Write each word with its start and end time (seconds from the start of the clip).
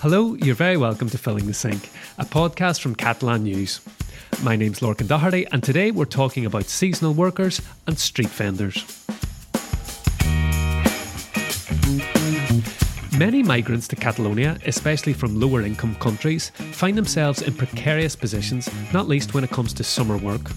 Hello, 0.00 0.34
you're 0.34 0.54
very 0.54 0.76
welcome 0.76 1.08
to 1.08 1.16
Filling 1.16 1.46
the 1.46 1.54
Sink, 1.54 1.90
a 2.18 2.24
podcast 2.26 2.80
from 2.80 2.94
Catalan 2.94 3.44
News. 3.44 3.80
My 4.42 4.54
name's 4.54 4.80
Lorcan 4.80 5.08
Doherty, 5.08 5.46
and 5.52 5.62
today 5.62 5.90
we're 5.90 6.04
talking 6.04 6.44
about 6.44 6.66
seasonal 6.66 7.14
workers 7.14 7.62
and 7.86 7.98
street 7.98 8.28
vendors. 8.28 8.84
Many 13.18 13.42
migrants 13.42 13.88
to 13.88 13.96
Catalonia, 13.96 14.58
especially 14.66 15.14
from 15.14 15.40
lower 15.40 15.62
income 15.62 15.94
countries, 15.94 16.50
find 16.50 16.98
themselves 16.98 17.40
in 17.40 17.54
precarious 17.54 18.14
positions, 18.14 18.68
not 18.92 19.08
least 19.08 19.32
when 19.32 19.44
it 19.44 19.50
comes 19.50 19.72
to 19.72 19.82
summer 19.82 20.18
work. 20.18 20.50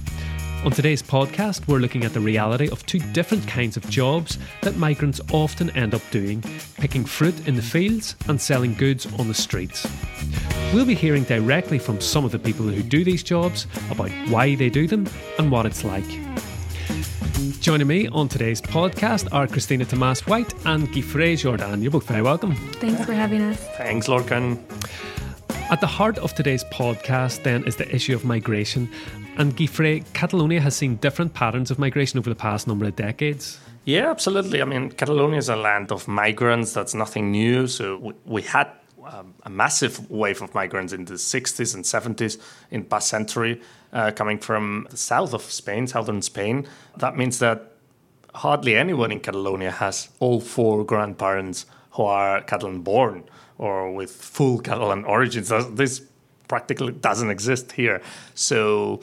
On 0.65 0.71
today's 0.71 1.01
podcast, 1.01 1.65
we're 1.69 1.79
looking 1.79 2.03
at 2.03 2.13
the 2.13 2.19
reality 2.19 2.69
of 2.69 2.85
two 2.85 2.99
different 3.13 3.47
kinds 3.47 3.77
of 3.77 3.89
jobs 3.89 4.37
that 4.61 4.75
migrants 4.75 5.21
often 5.31 5.69
end 5.69 5.95
up 5.95 6.01
doing 6.11 6.43
picking 6.75 7.05
fruit 7.05 7.47
in 7.47 7.55
the 7.55 7.61
fields 7.61 8.17
and 8.27 8.39
selling 8.39 8.73
goods 8.73 9.05
on 9.17 9.29
the 9.29 9.33
streets. 9.33 9.87
We'll 10.73 10.85
be 10.85 10.95
hearing 10.95 11.23
directly 11.23 11.79
from 11.79 12.01
some 12.01 12.25
of 12.25 12.33
the 12.33 12.39
people 12.39 12.65
who 12.65 12.83
do 12.83 13.05
these 13.05 13.23
jobs 13.23 13.67
about 13.89 14.09
why 14.27 14.55
they 14.55 14.69
do 14.69 14.85
them 14.85 15.07
and 15.37 15.49
what 15.49 15.65
it's 15.65 15.85
like. 15.85 16.05
Joining 17.61 17.87
me 17.87 18.09
on 18.09 18.27
today's 18.27 18.61
podcast 18.61 19.29
are 19.31 19.47
Christina 19.47 19.85
Tomas 19.85 20.27
White 20.27 20.53
and 20.65 20.89
Guifré 20.89 21.37
Jordan. 21.37 21.81
You're 21.81 21.91
both 21.91 22.05
very 22.05 22.21
welcome. 22.21 22.53
Thanks 22.73 23.05
for 23.05 23.13
having 23.13 23.41
us. 23.43 23.57
Thanks, 23.77 24.07
Lorcan. 24.07 24.59
At 25.71 25.79
the 25.79 25.87
heart 25.87 26.17
of 26.17 26.33
today's 26.33 26.63
podcast, 26.65 27.43
then, 27.43 27.63
is 27.65 27.77
the 27.77 27.87
issue 27.95 28.13
of 28.13 28.25
migration. 28.25 28.89
And 29.39 29.55
Guifré, 29.55 30.03
Catalonia 30.11 30.59
has 30.59 30.75
seen 30.75 30.97
different 30.97 31.33
patterns 31.33 31.71
of 31.71 31.79
migration 31.79 32.19
over 32.19 32.29
the 32.29 32.35
past 32.35 32.67
number 32.67 32.85
of 32.85 32.97
decades. 32.97 33.57
Yeah, 33.85 34.09
absolutely. 34.09 34.61
I 34.61 34.65
mean, 34.65 34.91
Catalonia 34.91 35.37
is 35.37 35.47
a 35.47 35.55
land 35.55 35.93
of 35.93 36.09
migrants. 36.09 36.73
That's 36.73 36.93
nothing 36.93 37.31
new. 37.31 37.65
So 37.65 37.97
we, 37.99 38.13
we 38.25 38.41
had 38.41 38.67
um, 39.05 39.33
a 39.43 39.49
massive 39.49 40.11
wave 40.11 40.41
of 40.41 40.53
migrants 40.53 40.91
in 40.91 41.05
the 41.05 41.13
60s 41.13 41.73
and 41.73 41.85
70s 41.85 42.37
in 42.69 42.83
past 42.83 43.07
century 43.07 43.61
uh, 43.93 44.11
coming 44.11 44.39
from 44.39 44.87
the 44.89 44.97
south 44.97 45.33
of 45.33 45.43
Spain, 45.43 45.87
southern 45.87 46.21
Spain. 46.21 46.67
That 46.97 47.15
means 47.15 47.39
that 47.39 47.71
hardly 48.35 48.75
anyone 48.75 49.09
in 49.09 49.21
Catalonia 49.21 49.71
has 49.71 50.09
all 50.19 50.41
four 50.41 50.83
grandparents 50.83 51.65
who 51.91 52.03
are 52.03 52.41
Catalan 52.41 52.81
born 52.81 53.23
or 53.57 53.89
with 53.93 54.11
full 54.11 54.59
Catalan 54.59 55.05
origins. 55.05 55.49
This 55.71 56.01
practically 56.49 56.91
doesn't 56.91 57.29
exist 57.29 57.71
here. 57.71 58.01
So 58.35 59.01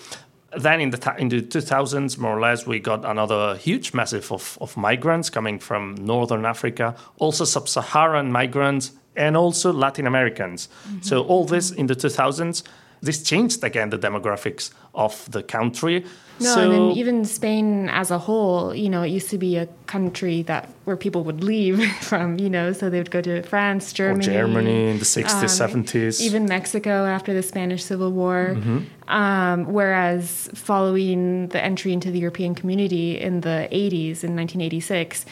then 0.56 0.80
in 0.80 0.90
the 0.90 1.14
in 1.18 1.28
the 1.28 1.42
2000s, 1.42 2.18
more 2.18 2.36
or 2.36 2.40
less, 2.40 2.66
we 2.66 2.78
got 2.78 3.04
another 3.04 3.56
huge 3.56 3.92
massive 3.92 4.30
of, 4.32 4.56
of 4.60 4.76
migrants 4.76 5.30
coming 5.30 5.58
from 5.58 5.94
northern 5.96 6.44
Africa, 6.44 6.94
also 7.18 7.44
sub-Saharan 7.44 8.30
migrants, 8.30 8.92
and 9.16 9.36
also 9.36 9.72
Latin 9.72 10.06
Americans. 10.06 10.68
Mm-hmm. 10.68 11.02
So 11.02 11.24
all 11.24 11.44
this 11.44 11.70
in 11.70 11.86
the 11.86 11.96
2000s, 11.96 12.62
this 13.02 13.22
changed 13.22 13.62
again 13.62 13.90
the 13.90 13.98
demographics 13.98 14.70
of 14.94 15.30
the 15.30 15.42
country. 15.42 16.04
No, 16.38 16.54
so, 16.54 16.60
and 16.60 16.72
then 16.72 16.90
even 16.98 17.24
Spain 17.24 17.88
as 17.88 18.10
a 18.10 18.18
whole, 18.18 18.74
you 18.74 18.90
know, 18.90 19.02
it 19.02 19.08
used 19.08 19.30
to 19.30 19.38
be 19.38 19.56
a 19.56 19.66
country 19.86 20.42
that 20.42 20.68
where 20.84 20.96
people 20.96 21.24
would 21.24 21.42
leave 21.42 21.82
from, 22.02 22.38
you 22.38 22.50
know, 22.50 22.72
so 22.72 22.90
they 22.90 22.98
would 22.98 23.10
go 23.10 23.22
to 23.22 23.42
France, 23.42 23.92
Germany, 23.92 24.24
Germany 24.24 24.90
in 24.90 24.98
the 24.98 25.04
60s, 25.04 25.60
um, 25.60 25.84
70s, 25.84 26.20
even 26.20 26.44
Mexico 26.44 27.06
after 27.06 27.32
the 27.32 27.42
Spanish 27.42 27.84
Civil 27.84 28.12
War. 28.12 28.54
Mm-hmm. 28.54 28.78
Um, 29.08 29.72
whereas 29.72 30.50
following 30.54 31.48
the 31.48 31.64
entry 31.64 31.92
into 31.92 32.10
the 32.10 32.18
European 32.18 32.54
community 32.54 33.18
in 33.18 33.40
the 33.40 33.68
80s, 33.70 34.24
in 34.24 34.34
1986, 34.34 35.24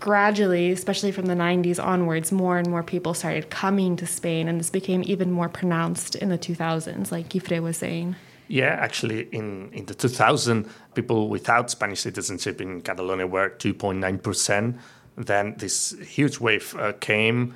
gradually, 0.00 0.72
especially 0.72 1.12
from 1.12 1.26
the 1.26 1.34
90s 1.34 1.82
onwards, 1.82 2.32
more 2.32 2.58
and 2.58 2.68
more 2.68 2.82
people 2.82 3.14
started 3.14 3.50
coming 3.50 3.96
to 3.96 4.06
Spain, 4.06 4.48
and 4.48 4.58
this 4.58 4.70
became 4.70 5.02
even 5.06 5.30
more 5.30 5.48
pronounced 5.48 6.14
in 6.16 6.30
the 6.30 6.38
2000s, 6.38 7.12
like 7.12 7.28
Guifré 7.28 7.62
was 7.62 7.76
saying. 7.76 8.16
Yeah, 8.48 8.76
actually, 8.80 9.28
in, 9.30 9.70
in 9.72 9.86
the 9.86 9.94
2000, 9.94 10.68
people 10.94 11.28
without 11.28 11.70
Spanish 11.70 12.00
citizenship 12.00 12.60
in 12.60 12.80
Catalonia 12.80 13.26
were 13.26 13.50
2.9%. 13.50 14.78
Then 15.16 15.54
this 15.58 15.94
huge 16.00 16.40
wave 16.40 16.74
uh, 16.76 16.94
came, 16.94 17.54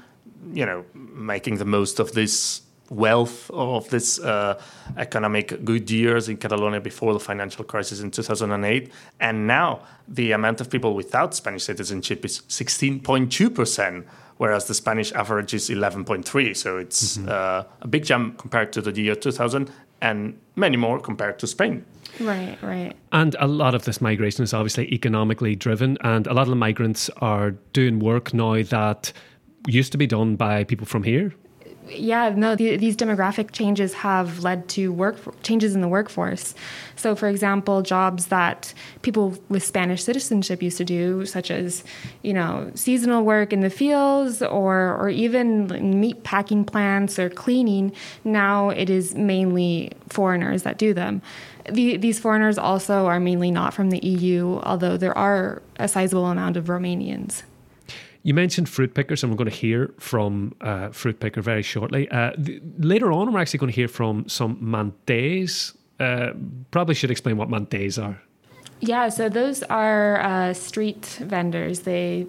you 0.53 0.65
know, 0.65 0.84
making 0.94 1.56
the 1.56 1.65
most 1.65 1.99
of 1.99 2.12
this 2.12 2.62
wealth 2.91 3.50
of 3.50 3.89
this 3.91 4.19
uh, 4.19 4.61
economic 4.97 5.65
good 5.65 5.91
years 5.91 6.28
in 6.28 6.37
Catalonia 6.37 6.81
before 6.81 7.12
the 7.12 7.21
financial 7.21 7.65
crisis 7.65 8.00
in 8.00 8.11
2008. 8.11 8.93
And 9.21 9.47
now 9.47 9.81
the 10.06 10.33
amount 10.33 10.61
of 10.61 10.71
people 10.71 10.95
without 10.95 11.34
Spanish 11.34 11.65
citizenship 11.65 12.25
is 12.25 12.41
16.2%, 12.49 14.05
whereas 14.37 14.67
the 14.67 14.75
Spanish 14.75 15.12
average 15.12 15.55
is 15.55 15.71
11.3. 15.71 16.56
So 16.56 16.78
it's 16.78 17.17
mm-hmm. 17.17 17.28
uh, 17.28 17.65
a 17.81 17.89
big 17.89 18.05
jump 18.05 18.39
compared 18.39 18.72
to 18.75 18.83
the 18.83 18.93
year 19.01 19.15
2000 19.15 19.71
and 20.03 20.39
many 20.56 20.77
more 20.77 21.01
compared 21.01 21.39
to 21.39 21.47
Spain. 21.47 21.84
Right, 22.21 22.59
right. 22.62 22.95
And 23.12 23.34
a 23.41 23.49
lot 23.49 23.75
of 23.75 23.87
this 23.87 24.01
migration 24.01 24.45
is 24.45 24.53
obviously 24.53 24.93
economically 24.93 25.56
driven, 25.56 25.99
and 26.03 26.27
a 26.27 26.34
lot 26.34 26.43
of 26.43 26.51
the 26.51 26.56
migrants 26.56 27.11
are 27.16 27.53
doing 27.72 27.99
work 27.99 28.33
now 28.33 28.62
that 28.62 29.12
used 29.66 29.91
to 29.93 29.99
be 29.99 30.06
done 30.06 30.37
by 30.37 30.62
people 30.62 30.87
from 30.87 31.03
here 31.03 31.34
yeah, 31.89 32.31
no, 32.31 32.56
the, 32.56 32.77
these 32.77 32.97
demographic 32.97 33.53
changes 33.53 33.95
have 33.95 34.43
led 34.43 34.69
to 34.71 34.93
work 34.93 35.43
changes 35.43 35.75
in 35.75 35.81
the 35.81 35.89
workforce. 35.89 36.55
So, 36.97 37.15
for 37.15 37.28
example, 37.28 37.83
jobs 37.83 38.27
that 38.27 38.72
people 39.03 39.37
with 39.49 39.62
Spanish 39.62 40.03
citizenship 40.03 40.62
used 40.62 40.78
to 40.78 40.84
do, 40.84 41.27
such 41.27 41.50
as, 41.50 41.84
you 42.22 42.33
know, 42.33 42.71
seasonal 42.75 43.25
work 43.25 43.53
in 43.53 43.61
the 43.61 43.71
fields 43.71 44.43
or 44.43 44.97
or 44.97 45.09
even 45.09 46.00
meat 46.00 46.22
packing 46.25 46.65
plants 46.65 47.19
or 47.19 47.28
cleaning, 47.28 47.93
now 48.25 48.71
it 48.71 48.89
is 48.91 49.15
mainly 49.15 49.93
foreigners 50.09 50.62
that 50.62 50.78
do 50.78 50.95
them. 50.95 51.22
The, 51.71 51.97
these 51.97 52.19
foreigners 52.19 52.59
also 52.59 53.06
are 53.06 53.21
mainly 53.21 53.51
not 53.51 53.72
from 53.72 53.91
the 53.91 53.99
EU, 54.06 54.61
although 54.62 54.97
there 54.97 55.16
are 55.16 55.62
a 55.78 55.89
sizable 55.89 56.27
amount 56.27 56.56
of 56.56 56.66
Romanians. 56.66 57.43
You 58.24 58.32
mentioned 58.32 58.70
fruit 58.70 58.94
pickers, 58.94 59.22
and 59.22 59.30
we're 59.30 59.36
going 59.36 59.50
to 59.50 59.56
hear 59.56 59.92
from 59.98 60.54
uh, 60.62 60.88
fruit 60.88 61.20
picker 61.20 61.42
very 61.42 61.62
shortly. 61.62 62.08
Uh, 62.08 62.30
th- 62.32 62.62
later 62.78 63.12
on, 63.12 63.30
we're 63.30 63.38
actually 63.38 63.58
going 63.58 63.70
to 63.70 63.76
hear 63.76 63.86
from 63.86 64.26
some 64.30 64.56
mantés. 64.56 65.76
Uh, 66.00 66.32
probably 66.70 66.94
should 66.94 67.10
explain 67.10 67.36
what 67.36 67.50
mantés 67.50 68.02
are. 68.02 68.18
Yeah, 68.80 69.10
so 69.10 69.28
those 69.28 69.62
are 69.64 70.20
uh, 70.22 70.54
street 70.54 71.18
vendors. 71.20 71.80
They, 71.80 72.26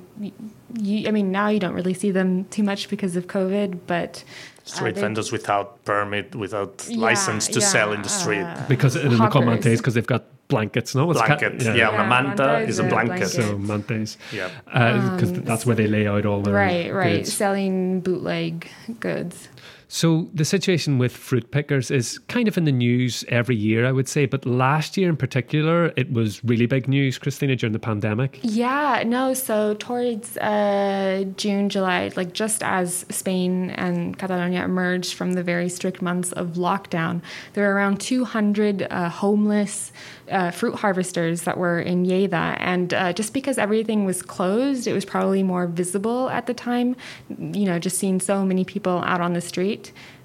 you, 0.77 1.07
I 1.07 1.11
mean, 1.11 1.31
now 1.31 1.47
you 1.47 1.61
don't 1.61 1.73
really 1.73 1.93
see 1.93 2.11
them 2.11 2.43
too 2.45 2.63
much 2.63 2.89
because 2.89 3.15
of 3.15 3.27
COVID, 3.27 3.79
but 3.87 4.21
uh, 4.27 4.69
street 4.69 4.97
vendors 4.97 5.31
without 5.31 5.83
permit, 5.85 6.35
without 6.35 6.85
yeah, 6.89 6.97
license 6.97 7.47
to 7.47 7.61
yeah, 7.61 7.67
sell 7.67 7.93
in 7.93 8.01
the 8.01 8.09
street. 8.09 8.43
Uh, 8.43 8.65
because 8.67 8.97
it 8.97 9.13
is 9.13 9.17
called 9.17 9.45
mantés 9.45 9.77
because 9.77 9.93
they've 9.93 10.05
got 10.05 10.25
blankets. 10.47 10.95
No, 10.95 11.11
it's 11.11 11.21
blanket. 11.21 11.59
Ca- 11.59 11.65
yeah. 11.65 11.75
yeah, 11.75 11.91
yeah 11.91 12.07
manta 12.07 12.59
is 12.59 12.79
a 12.79 12.83
blanket. 12.83 13.27
So 13.27 13.57
mantes. 13.57 14.17
Yeah, 14.31 14.49
because 14.65 15.31
uh, 15.31 15.35
um, 15.35 15.43
that's 15.43 15.65
where 15.65 15.75
they 15.75 15.87
lay 15.87 16.07
out 16.07 16.25
all 16.25 16.41
their 16.41 16.53
right, 16.53 16.93
right, 16.93 17.17
goods. 17.17 17.33
selling 17.33 18.01
bootleg 18.01 18.69
goods. 18.99 19.49
So 19.87 20.29
the 20.33 20.45
situation 20.45 20.97
with 20.97 21.15
fruit 21.15 21.51
pickers 21.51 21.91
is 21.91 22.19
kind 22.27 22.47
of 22.47 22.57
in 22.57 22.65
the 22.65 22.71
news 22.71 23.23
every 23.29 23.55
year, 23.55 23.85
I 23.85 23.91
would 23.91 24.07
say. 24.07 24.25
But 24.25 24.45
last 24.45 24.97
year 24.97 25.09
in 25.09 25.17
particular, 25.17 25.93
it 25.95 26.11
was 26.11 26.43
really 26.43 26.65
big 26.65 26.87
news, 26.87 27.17
Christina, 27.17 27.55
during 27.55 27.73
the 27.73 27.79
pandemic. 27.79 28.39
Yeah, 28.41 29.03
no. 29.05 29.33
So 29.33 29.75
towards 29.75 30.37
uh, 30.37 31.25
June, 31.37 31.69
July, 31.69 32.11
like 32.15 32.33
just 32.33 32.63
as 32.63 33.05
Spain 33.09 33.71
and 33.71 34.17
Catalonia 34.17 34.63
emerged 34.63 35.13
from 35.13 35.33
the 35.33 35.43
very 35.43 35.69
strict 35.69 36.01
months 36.01 36.31
of 36.31 36.53
lockdown, 36.53 37.21
there 37.53 37.67
were 37.67 37.75
around 37.75 37.99
200 37.99 38.87
uh, 38.89 39.09
homeless 39.09 39.91
uh, 40.29 40.51
fruit 40.51 40.75
harvesters 40.75 41.43
that 41.43 41.57
were 41.57 41.79
in 41.79 42.05
Lleida. 42.05 42.57
And 42.59 42.93
uh, 42.93 43.13
just 43.13 43.33
because 43.33 43.57
everything 43.57 44.05
was 44.05 44.21
closed, 44.21 44.87
it 44.87 44.93
was 44.93 45.05
probably 45.05 45.43
more 45.43 45.67
visible 45.67 46.29
at 46.29 46.47
the 46.47 46.53
time, 46.53 46.95
you 47.29 47.65
know, 47.65 47.79
just 47.79 47.97
seeing 47.97 48.19
so 48.19 48.43
many 48.43 48.63
people 48.63 49.03
out 49.05 49.21
on 49.21 49.33
the 49.33 49.41
street. 49.41 49.74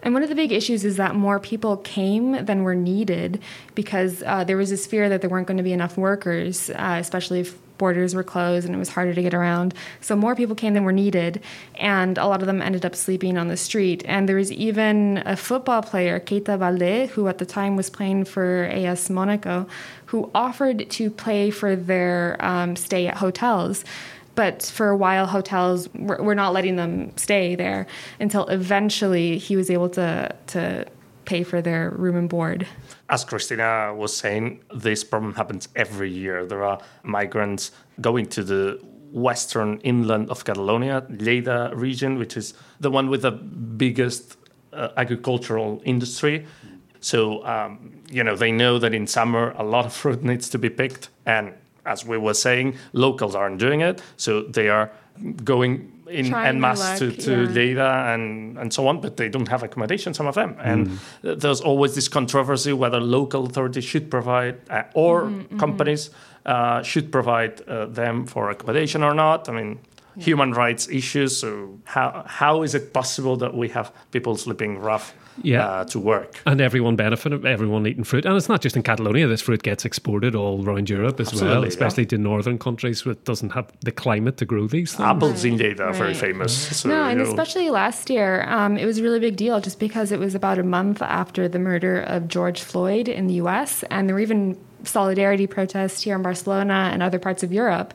And 0.03 0.15
one 0.15 0.23
of 0.23 0.29
the 0.29 0.35
big 0.35 0.53
issues 0.53 0.85
is 0.85 0.97
that 0.97 1.15
more 1.15 1.39
people 1.39 1.77
came 1.79 2.45
than 2.45 2.63
were 2.63 2.75
needed 2.75 3.41
because 3.75 4.23
uh, 4.25 4.45
there 4.45 4.57
was 4.57 4.71
this 4.71 4.87
fear 4.87 5.09
that 5.09 5.21
there 5.21 5.31
weren't 5.31 5.47
going 5.47 5.59
to 5.59 5.63
be 5.63 5.73
enough 5.73 5.97
workers, 5.97 6.71
uh, 6.71 6.97
especially 6.99 7.41
if 7.41 7.59
borders 7.81 8.15
were 8.15 8.23
closed 8.23 8.67
and 8.67 8.75
it 8.75 8.79
was 8.79 8.91
harder 8.91 9.15
to 9.15 9.23
get 9.23 9.33
around. 9.33 9.73
So 10.03 10.15
more 10.15 10.37
people 10.37 10.55
came 10.55 10.75
than 10.75 10.85
were 10.85 10.93
needed, 10.93 11.43
and 11.77 12.19
a 12.19 12.27
lot 12.27 12.43
of 12.43 12.47
them 12.47 12.61
ended 12.61 12.85
up 12.85 12.95
sleeping 12.95 13.39
on 13.39 13.49
the 13.49 13.57
street. 13.57 14.05
And 14.07 14.29
there 14.29 14.37
was 14.37 14.53
even 14.53 15.23
a 15.25 15.35
football 15.35 15.83
player, 15.83 16.21
Keita 16.21 16.59
Balde, 16.59 17.09
who 17.11 17.27
at 17.27 17.39
the 17.39 17.47
time 17.47 17.77
was 17.77 17.89
playing 17.89 18.27
for 18.27 18.65
AS 18.65 19.09
Monaco, 19.09 19.67
who 20.07 20.31
offered 20.35 20.91
to 20.91 21.11
play 21.11 21.51
for 21.51 21.75
their 21.75 22.37
um, 22.41 22.77
stay 22.77 23.07
at 23.07 23.17
hotels 23.17 23.85
but 24.35 24.63
for 24.63 24.89
a 24.89 24.97
while 24.97 25.27
hotels 25.27 25.89
were, 25.95 26.23
were, 26.23 26.35
not 26.35 26.53
letting 26.53 26.77
them 26.77 27.17
stay 27.17 27.55
there 27.55 27.87
until 28.19 28.47
eventually 28.49 29.39
he 29.39 29.57
was 29.57 29.71
able 29.71 29.89
to 29.91 30.35
to 30.49 30.87
pay 31.25 31.43
for 31.43 31.61
their 31.63 31.91
room 31.91 32.17
and 32.17 32.29
board 32.29 32.67
as 33.11 33.25
Christina 33.25 33.93
was 33.95 34.17
saying, 34.17 34.63
this 34.73 35.03
problem 35.05 35.35
happens 35.35 35.69
every 35.75 36.11
year. 36.11 36.47
There 36.47 36.65
are 36.65 36.81
migrants 37.03 37.73
going 38.01 38.27
to 38.27 38.45
the 38.45 38.81
western 39.13 39.79
inland 39.81 40.31
of 40.31 40.45
Catalonia, 40.45 41.03
Lleida 41.11 41.75
region, 41.75 42.19
which 42.19 42.37
is 42.37 42.55
the 42.79 42.91
one 42.91 43.11
with 43.11 43.23
the 43.23 43.33
biggest 43.33 44.37
uh, 44.73 44.91
agricultural 44.97 45.83
industry. 45.85 46.47
So, 47.01 47.45
um, 47.45 48.01
you 48.09 48.23
know, 48.23 48.37
they 48.37 48.53
know 48.53 48.79
that 48.79 48.95
in 48.95 49.09
summer 49.09 49.55
a 49.59 49.65
lot 49.65 49.85
of 49.85 49.93
fruit 49.93 50.23
needs 50.23 50.49
to 50.51 50.59
be 50.59 50.71
picked. 50.71 51.09
And 51.27 51.55
as 51.85 52.05
we 52.05 52.19
were 52.19 52.35
saying, 52.35 52.77
locals 52.93 53.35
aren't 53.35 53.59
doing 53.59 53.81
it. 53.81 54.03
So 54.17 54.43
they 54.43 54.69
are 54.69 54.91
going 55.45 55.93
in 56.09 56.27
Trying 56.31 56.47
en 56.57 56.61
masse 56.61 56.99
to, 56.99 57.07
luck, 57.07 57.19
to 57.21 57.31
yeah. 57.43 57.47
Lleida 57.49 58.15
and, 58.15 58.59
and 58.59 58.73
so 58.73 58.89
on, 58.89 59.01
but 59.01 59.17
they 59.17 59.29
don't 59.29 59.47
have 59.49 59.63
accommodation, 59.63 60.13
some 60.15 60.27
of 60.27 60.35
them. 60.35 60.57
And 60.61 60.89
Mm. 60.89 61.41
there's 61.41 61.61
always 61.61 61.95
this 61.95 62.09
controversy 62.09 62.73
whether 62.73 62.99
local 63.01 63.45
authorities 63.47 63.85
should 63.85 64.11
provide 64.11 64.57
uh, 64.71 64.83
or 64.95 65.23
Mm-hmm, 65.25 65.59
companies 65.59 66.11
uh, 66.47 66.83
should 66.83 67.13
provide 67.13 67.63
uh, 67.69 67.87
them 67.87 68.27
for 68.27 68.51
accommodation 68.51 69.03
or 69.05 69.15
not. 69.15 69.49
I 69.49 69.53
mean, 69.53 69.79
human 70.19 70.53
rights 70.53 70.89
issues. 70.89 71.37
So, 71.37 71.79
how, 71.85 72.25
how 72.27 72.63
is 72.65 72.75
it 72.75 72.93
possible 72.93 73.37
that 73.37 73.55
we 73.55 73.69
have 73.69 73.93
people 74.11 74.37
sleeping 74.37 74.79
rough 74.79 75.15
Yeah. 75.43 75.67
uh, 75.67 75.85
to 75.87 75.99
work? 75.99 76.41
And 76.47 76.61
everyone 76.61 76.97
benefited, 76.97 77.45
everyone 77.45 77.87
eating 77.87 78.05
fruit. 78.05 78.25
And 78.25 78.37
it's 78.37 78.49
not 78.49 78.61
just 78.61 78.77
in 78.77 78.83
Catalonia, 78.83 79.27
this 79.27 79.43
fruit 79.43 79.63
gets 79.63 79.85
exported 79.85 80.35
all 80.35 80.67
around 80.67 80.89
Europe 80.89 81.21
as 81.21 81.33
well, 81.33 81.45
Absolutely, 81.45 81.69
especially 81.69 82.07
to 82.07 82.19
northern 82.19 82.59
countries 82.59 83.05
where 83.05 83.13
it 83.13 83.25
doesn't 83.25 83.51
have 83.51 83.71
the 83.81 83.93
climate 83.93 84.37
to 84.39 84.45
grow 84.45 84.67
these 84.67 84.95
things. 84.95 85.07
Apples 85.07 85.45
in 85.45 85.59
Lleida 85.59 85.81
are 85.81 85.93
very 85.93 86.15
famous. 86.15 86.79
So, 86.81 86.89
no, 86.89 87.05
and 87.05 87.19
know, 87.19 87.25
especially 87.25 87.71
last 87.71 88.11
year, 88.11 88.45
um, 88.49 88.77
it 88.77 88.87
was 88.87 88.99
a 88.99 89.03
really 89.03 89.21
big 89.21 89.37
deal 89.37 89.61
just 89.61 89.79
because 89.79 90.13
it 90.13 90.19
was 90.19 90.35
about 90.35 90.59
a 90.59 90.63
month 90.65 91.03
after 91.03 91.49
the 91.49 91.59
murder 91.59 92.01
of 92.01 92.29
George 92.29 92.63
Floyd 92.63 93.09
in 93.09 93.27
the 93.27 93.35
US. 93.35 93.83
And 93.85 94.09
there 94.09 94.15
were 94.15 94.21
even 94.21 94.59
solidarity 94.85 95.47
protests 95.47 96.03
here 96.03 96.17
in 96.17 96.23
Barcelona 96.23 96.91
and 96.93 97.03
other 97.03 97.19
parts 97.19 97.43
of 97.43 97.53
Europe. 97.53 97.95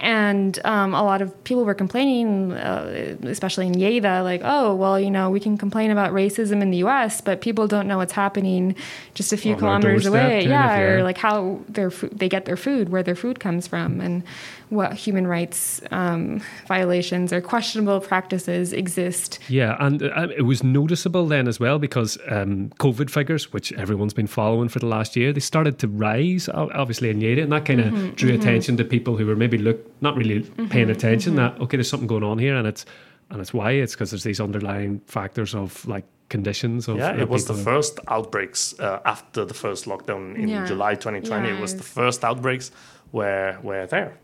And 0.00 0.58
um, 0.64 0.94
a 0.94 1.02
lot 1.02 1.22
of 1.22 1.44
people 1.44 1.64
were 1.64 1.74
complaining, 1.74 2.52
uh, 2.52 3.16
especially 3.22 3.66
in 3.66 3.74
Lleida, 3.74 4.22
like, 4.22 4.40
oh, 4.44 4.74
well, 4.74 4.98
you 4.98 5.10
know, 5.10 5.30
we 5.30 5.40
can 5.40 5.56
complain 5.56 5.90
about 5.90 6.12
racism 6.12 6.60
in 6.62 6.70
the 6.70 6.78
US, 6.78 7.20
but 7.20 7.40
people 7.40 7.66
don't 7.66 7.86
know 7.86 7.98
what's 7.98 8.12
happening 8.12 8.74
just 9.14 9.32
a 9.32 9.36
few 9.36 9.56
kilometers 9.56 10.06
away. 10.06 10.42
Yeah, 10.42 10.78
yeah. 10.78 10.80
or 10.80 11.02
like 11.02 11.18
how 11.18 11.60
their 11.68 11.90
fo- 11.90 12.08
they 12.08 12.28
get 12.28 12.44
their 12.44 12.56
food, 12.56 12.88
where 12.88 13.02
their 13.02 13.14
food 13.14 13.40
comes 13.40 13.66
from, 13.66 14.00
and 14.00 14.22
what 14.70 14.92
human 14.94 15.26
rights 15.26 15.80
um, 15.90 16.40
violations 16.66 17.32
or 17.32 17.40
questionable 17.40 18.00
practices 18.00 18.72
exist. 18.72 19.38
Yeah, 19.48 19.76
and 19.78 20.02
uh, 20.02 20.28
it 20.36 20.42
was 20.42 20.62
noticeable 20.62 21.26
then 21.26 21.48
as 21.48 21.60
well 21.60 21.78
because 21.78 22.18
um, 22.28 22.70
COVID 22.78 23.10
figures, 23.10 23.52
which 23.52 23.72
everyone's 23.74 24.14
been 24.14 24.26
following 24.26 24.68
for 24.68 24.78
the 24.78 24.86
last 24.86 25.16
year, 25.16 25.32
they 25.32 25.40
started 25.40 25.78
to 25.80 25.88
rise, 25.88 26.48
obviously 26.48 27.10
in 27.10 27.20
Lleida, 27.20 27.42
and 27.42 27.52
that 27.52 27.64
kind 27.64 27.80
of 27.80 27.84
Mm-hmm, 27.94 28.14
drew 28.14 28.32
attention 28.34 28.76
to 28.78 28.84
people 28.84 29.16
who 29.16 29.26
were 29.26 29.36
maybe 29.36 29.58
look 29.58 29.78
not 30.02 30.16
really 30.16 30.40
paying 30.70 30.90
attention. 30.90 31.34
mm-hmm. 31.34 31.56
That 31.56 31.60
okay, 31.62 31.76
there's 31.76 31.88
something 31.90 32.08
going 32.08 32.24
on 32.24 32.38
here, 32.38 32.56
and 32.56 32.66
it's 32.66 32.86
and 33.30 33.40
it's 33.40 33.52
why 33.54 33.72
it's 33.72 33.94
because 33.94 34.10
there's 34.10 34.24
these 34.24 34.40
underlying 34.40 35.00
factors 35.06 35.54
of 35.54 35.86
like 35.86 36.04
conditions 36.30 36.88
of 36.88 36.96
Yeah, 36.96 37.14
it 37.14 37.28
was 37.28 37.44
the 37.46 37.54
first 37.54 38.00
outbreaks 38.08 38.74
uh, 38.80 39.00
after 39.04 39.44
the 39.44 39.54
first 39.54 39.84
lockdown 39.84 40.34
in 40.36 40.48
Yeah. 40.48 40.64
July 40.66 40.94
2020. 40.94 41.48
Yeah, 41.48 41.54
it 41.56 41.60
was 41.60 41.76
the 41.76 41.82
first 41.82 42.24
outbreaks 42.24 42.70
were 43.14 43.58
were 43.62 43.86
there. 43.86 44.18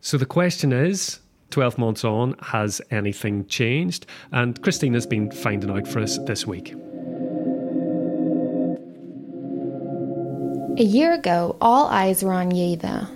So 0.00 0.18
the 0.18 0.26
question 0.26 0.72
is. 0.72 1.20
12 1.50 1.76
months 1.76 2.02
on, 2.02 2.34
has 2.40 2.80
anything 2.90 3.44
changed? 3.46 4.06
And 4.32 4.58
Christina's 4.62 5.06
been 5.06 5.30
finding 5.30 5.68
out 5.68 5.86
for 5.86 6.00
us 6.00 6.16
this 6.20 6.46
week. 6.46 6.72
A 10.78 10.82
year 10.82 11.12
ago, 11.12 11.58
all 11.60 11.88
eyes 11.88 12.24
were 12.24 12.32
on 12.32 12.52
Lleida, 12.52 13.06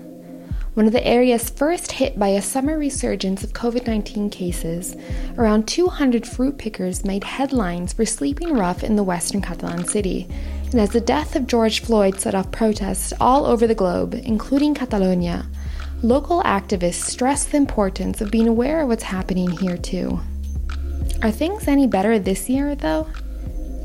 one 0.77 0.87
of 0.87 0.93
the 0.93 1.07
areas 1.07 1.49
first 1.49 1.91
hit 1.93 2.19
by 2.19 2.29
a 2.29 2.43
summer 2.43 2.79
resurgence 2.79 3.43
of 3.43 3.55
COVID 3.55 3.87
19 3.87 4.29
cases. 4.29 4.95
Around 5.39 5.67
200 5.67 6.27
fruit 6.27 6.59
pickers 6.59 7.03
made 7.03 7.25
headlines 7.25 7.95
for 7.95 8.05
sleeping 8.05 8.53
rough 8.53 8.85
in 8.85 8.97
the 8.97 9.03
western 9.03 9.41
Catalan 9.41 9.89
city. 9.89 10.29
And 10.73 10.81
as 10.81 10.91
the 10.91 11.01
death 11.01 11.37
of 11.37 11.47
George 11.47 11.81
Floyd 11.81 12.21
set 12.21 12.35
off 12.35 12.51
protests 12.51 13.13
all 13.21 13.47
over 13.47 13.67
the 13.67 13.75
globe, 13.75 14.15
including 14.15 14.75
Catalonia, 14.75 15.47
local 16.03 16.43
activists 16.43 17.05
stressed 17.05 17.53
the 17.53 17.57
importance 17.57 18.21
of 18.21 18.31
being 18.31 18.49
aware 18.49 18.83
of 18.83 18.89
what's 18.89 19.05
happening 19.05 19.51
here 19.51 19.77
too. 19.77 20.21
Are 21.23 21.31
things 21.31 21.67
any 21.67 21.87
better 21.87 22.19
this 22.19 22.49
year, 22.49 22.75
though? 22.75 23.07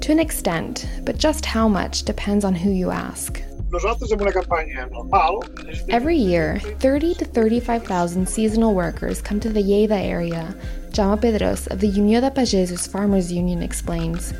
To 0.01 0.11
an 0.11 0.19
extent, 0.19 0.87
but 1.03 1.17
just 1.17 1.45
how 1.45 1.67
much 1.67 2.03
depends 2.03 2.43
on 2.43 2.55
who 2.55 2.71
you 2.71 2.89
ask. 2.89 3.41
Nosaltres 3.71 4.11
amb 4.11 4.21
una 4.21 4.33
campanya 4.33 4.91
normal... 4.91 5.45
Every 5.89 6.17
year, 6.17 6.59
30 6.59 7.13
to 7.15 7.25
35,000 7.25 8.27
seasonal 8.27 8.73
workers 8.73 9.21
come 9.21 9.39
to 9.39 9.49
the 9.49 9.63
Lleida 9.63 9.97
area, 9.97 10.53
Jaume 10.91 11.21
Pedros 11.21 11.71
of 11.71 11.79
the 11.79 11.89
Unió 11.89 12.19
de 12.19 12.31
Pagesos 12.31 12.91
Farmers 12.91 13.31
Union 13.31 13.63
explains. 13.63 14.33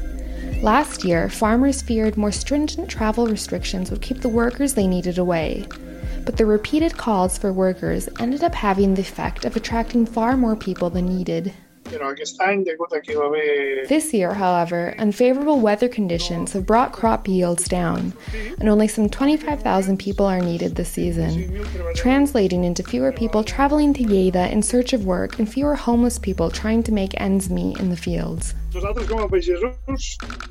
Last 0.61 1.03
year, 1.03 1.27
farmers 1.27 1.81
feared 1.81 2.17
more 2.17 2.31
stringent 2.31 2.87
travel 2.87 3.25
restrictions 3.25 3.89
would 3.89 4.03
keep 4.03 4.21
the 4.21 4.29
workers 4.29 4.75
they 4.75 4.85
needed 4.85 5.17
away. 5.17 5.65
But 6.23 6.37
the 6.37 6.45
repeated 6.45 6.95
calls 6.95 7.35
for 7.35 7.51
workers 7.51 8.07
ended 8.19 8.43
up 8.43 8.53
having 8.53 8.93
the 8.93 9.01
effect 9.01 9.43
of 9.43 9.55
attracting 9.55 10.05
far 10.05 10.37
more 10.37 10.55
people 10.55 10.91
than 10.91 11.07
needed. 11.07 11.51
Però 11.85 12.11
aquest 12.13 12.39
any, 12.39 12.63
degut 12.63 12.93
a 12.93 13.01
que 13.01 13.15
hi 13.15 13.27
va 13.27 13.39
haver... 13.41 13.87
This 13.87 14.13
year, 14.13 14.35
however, 14.35 14.93
unfavorable 14.99 15.59
weather 15.59 15.89
conditions 15.89 16.53
have 16.53 16.67
brought 16.67 16.93
crop 16.93 17.27
yields 17.27 17.67
down, 17.67 18.13
and 18.59 18.69
only 18.69 18.87
some 18.87 19.09
25,000 19.09 19.97
people 19.97 20.27
are 20.27 20.39
needed 20.39 20.75
this 20.75 20.89
season, 20.89 21.65
translating 21.95 22.63
into 22.63 22.83
fewer 22.83 23.11
people 23.11 23.43
traveling 23.43 23.95
to 23.95 24.03
Lleida 24.03 24.49
in 24.51 24.61
search 24.61 24.93
of 24.93 25.05
work 25.05 25.39
and 25.39 25.51
fewer 25.51 25.75
homeless 25.75 26.19
people 26.19 26.51
trying 26.51 26.83
to 26.83 26.93
make 26.93 27.19
ends 27.19 27.49
meet 27.49 27.79
in 27.79 27.89
the 27.89 27.97
fields. 27.97 28.53
Nosaltres 28.73 29.07
com 29.09 29.19
a 29.19 29.27
pagesos 29.27 29.75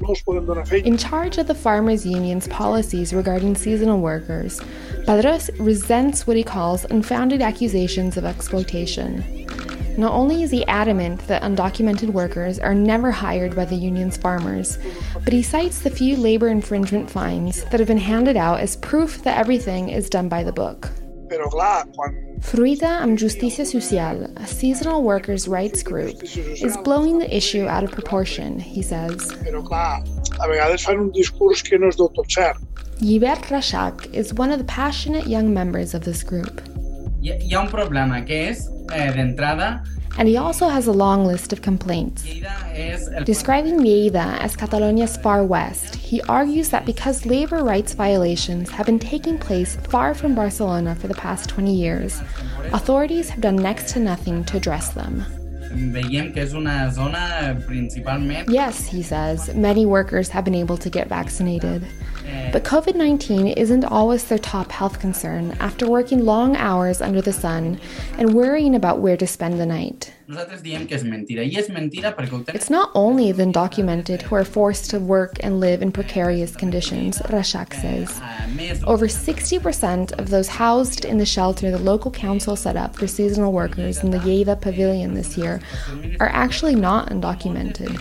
no 0.00 0.10
els 0.12 0.22
podem 0.22 0.44
donar 0.44 0.66
feina. 0.68 0.86
In 0.86 0.98
charge 0.98 1.38
of 1.38 1.46
the 1.46 1.54
Farmers 1.54 2.04
Union's 2.04 2.46
policies 2.48 3.14
regarding 3.14 3.56
seasonal 3.56 4.00
workers, 4.00 4.60
Pedros 5.06 5.48
resents 5.58 6.26
what 6.26 6.36
he 6.36 6.44
calls 6.44 6.84
unfounded 6.90 7.40
accusations 7.40 8.18
of 8.18 8.26
exploitation. 8.26 9.24
Not 9.96 10.12
only 10.12 10.42
is 10.42 10.50
he 10.50 10.66
adamant 10.66 11.26
that 11.28 11.42
undocumented 11.42 12.10
workers 12.10 12.58
are 12.58 12.74
never 12.74 13.10
hired 13.10 13.56
by 13.56 13.64
the 13.64 13.76
union's 13.76 14.16
farmers, 14.16 14.78
but 15.24 15.32
he 15.32 15.42
cites 15.42 15.80
the 15.80 15.90
few 15.90 16.16
labor 16.16 16.48
infringement 16.48 17.10
fines 17.10 17.64
that 17.70 17.80
have 17.80 17.88
been 17.88 17.98
handed 17.98 18.36
out 18.36 18.60
as 18.60 18.76
proof 18.76 19.22
that 19.24 19.38
everything 19.38 19.88
is 19.88 20.10
done 20.10 20.28
by 20.28 20.44
the 20.44 20.52
book. 20.52 20.90
Però 21.28 21.48
clar, 21.48 21.86
quan... 21.96 22.29
Fruita 22.40 22.88
amb 23.02 23.18
Justícia 23.18 23.64
Social, 23.66 24.26
a 24.36 24.46
seasonal 24.46 25.02
workers' 25.02 25.46
rights 25.46 25.82
group, 25.82 26.22
is 26.24 26.76
blowing 26.84 27.18
the 27.18 27.36
issue 27.36 27.66
out 27.68 27.84
of 27.84 27.92
proportion, 27.92 28.58
he 28.58 28.82
says. 28.82 29.30
Però 29.44 29.62
clar, 29.62 30.02
a 30.40 30.48
vegades 30.48 30.84
fan 30.88 30.98
un 30.98 31.10
discurs 31.12 31.62
que 31.62 31.78
no 31.78 31.90
és 31.92 32.00
del 32.00 32.10
tot 32.16 32.32
cert. 32.32 32.58
Llibert 33.00 33.46
Reixach 33.52 34.08
is 34.12 34.32
one 34.34 34.50
of 34.50 34.58
the 34.58 34.66
passionate 34.66 35.28
young 35.28 35.52
members 35.54 35.94
of 35.94 36.04
this 36.04 36.24
group. 36.24 36.60
Hi, 37.20 37.36
hi 37.36 37.54
ha 37.54 37.62
un 37.62 37.70
problema 37.70 38.24
que 38.24 38.40
és, 38.50 38.66
eh, 38.92 39.10
d'entrada, 39.14 39.82
And 40.18 40.28
he 40.28 40.36
also 40.36 40.68
has 40.68 40.86
a 40.86 40.92
long 40.92 41.24
list 41.24 41.52
of 41.52 41.62
complaints. 41.62 42.22
Lleida 42.24 42.52
és 42.74 43.08
el 43.08 43.24
Describing 43.24 43.80
Lleida 43.80 44.38
as 44.40 44.56
Catalonia's 44.56 45.16
far 45.16 45.44
west, 45.44 45.94
he 45.96 46.20
argues 46.22 46.68
that 46.70 46.84
because 46.84 47.24
labor 47.24 47.62
rights 47.64 47.94
violations 47.94 48.70
have 48.70 48.86
been 48.86 48.98
taking 48.98 49.38
place 49.38 49.76
far 49.88 50.14
from 50.14 50.34
Barcelona 50.34 50.94
for 50.94 51.08
the 51.08 51.14
past 51.14 51.48
20 51.48 51.74
years, 51.74 52.20
authorities 52.72 53.30
have 53.30 53.40
done 53.40 53.56
next 53.56 53.92
to 53.92 54.00
nothing 54.00 54.44
to 54.44 54.56
address 54.56 54.90
them. 54.90 55.24
veiem 55.70 56.32
que 56.32 56.42
és 56.42 56.52
una 56.52 56.90
zona 56.90 57.56
principalment 57.66 58.48
Yes, 58.50 58.86
he 58.86 59.02
says, 59.02 59.54
many 59.54 59.86
workers 59.86 60.28
have 60.28 60.44
been 60.44 60.54
able 60.54 60.76
to 60.76 60.90
get 60.90 61.08
vaccinated. 61.08 61.86
But 62.52 62.64
COVID 62.64 62.96
19 62.96 63.48
isn't 63.48 63.84
always 63.84 64.24
their 64.24 64.38
top 64.38 64.72
health 64.72 64.98
concern 64.98 65.56
after 65.60 65.88
working 65.88 66.24
long 66.24 66.56
hours 66.56 67.00
under 67.00 67.20
the 67.20 67.32
sun 67.32 67.80
and 68.18 68.34
worrying 68.34 68.74
about 68.74 68.98
where 69.00 69.16
to 69.16 69.26
spend 69.26 69.60
the 69.60 69.66
night. 69.66 70.12
nosaltres 70.30 70.62
diem 70.62 70.86
que 70.86 70.96
és 70.96 71.02
mentira. 71.02 71.42
I 71.42 71.56
és 71.58 71.68
mentira 71.68 72.12
perquè 72.14 72.30
ho 72.30 72.38
tenim 72.38 72.54
It's 72.54 72.70
not 72.70 72.90
only 72.94 73.32
the 73.32 73.42
undocumented 73.44 74.22
who 74.22 74.36
are 74.36 74.44
forced 74.44 74.90
to 74.90 74.98
work 74.98 75.38
and 75.42 75.60
live 75.60 75.82
in 75.82 75.92
precarious 75.92 76.54
conditions, 76.56 77.18
Reixach 77.30 77.74
says. 77.74 78.20
Over 78.86 79.06
60% 79.08 80.12
of 80.18 80.30
those 80.30 80.48
housed 80.48 81.04
in 81.04 81.18
the 81.18 81.26
shelter 81.26 81.70
the 81.70 81.78
local 81.78 82.10
council 82.10 82.56
set 82.56 82.76
up 82.76 82.96
for 82.96 83.06
seasonal 83.06 83.52
workers 83.52 84.02
in 84.02 84.10
the 84.10 84.18
Lleida 84.18 84.60
pavilion 84.60 85.14
this 85.14 85.36
year 85.36 85.60
are 86.20 86.30
actually 86.32 86.74
not 86.74 87.10
undocumented. 87.10 87.98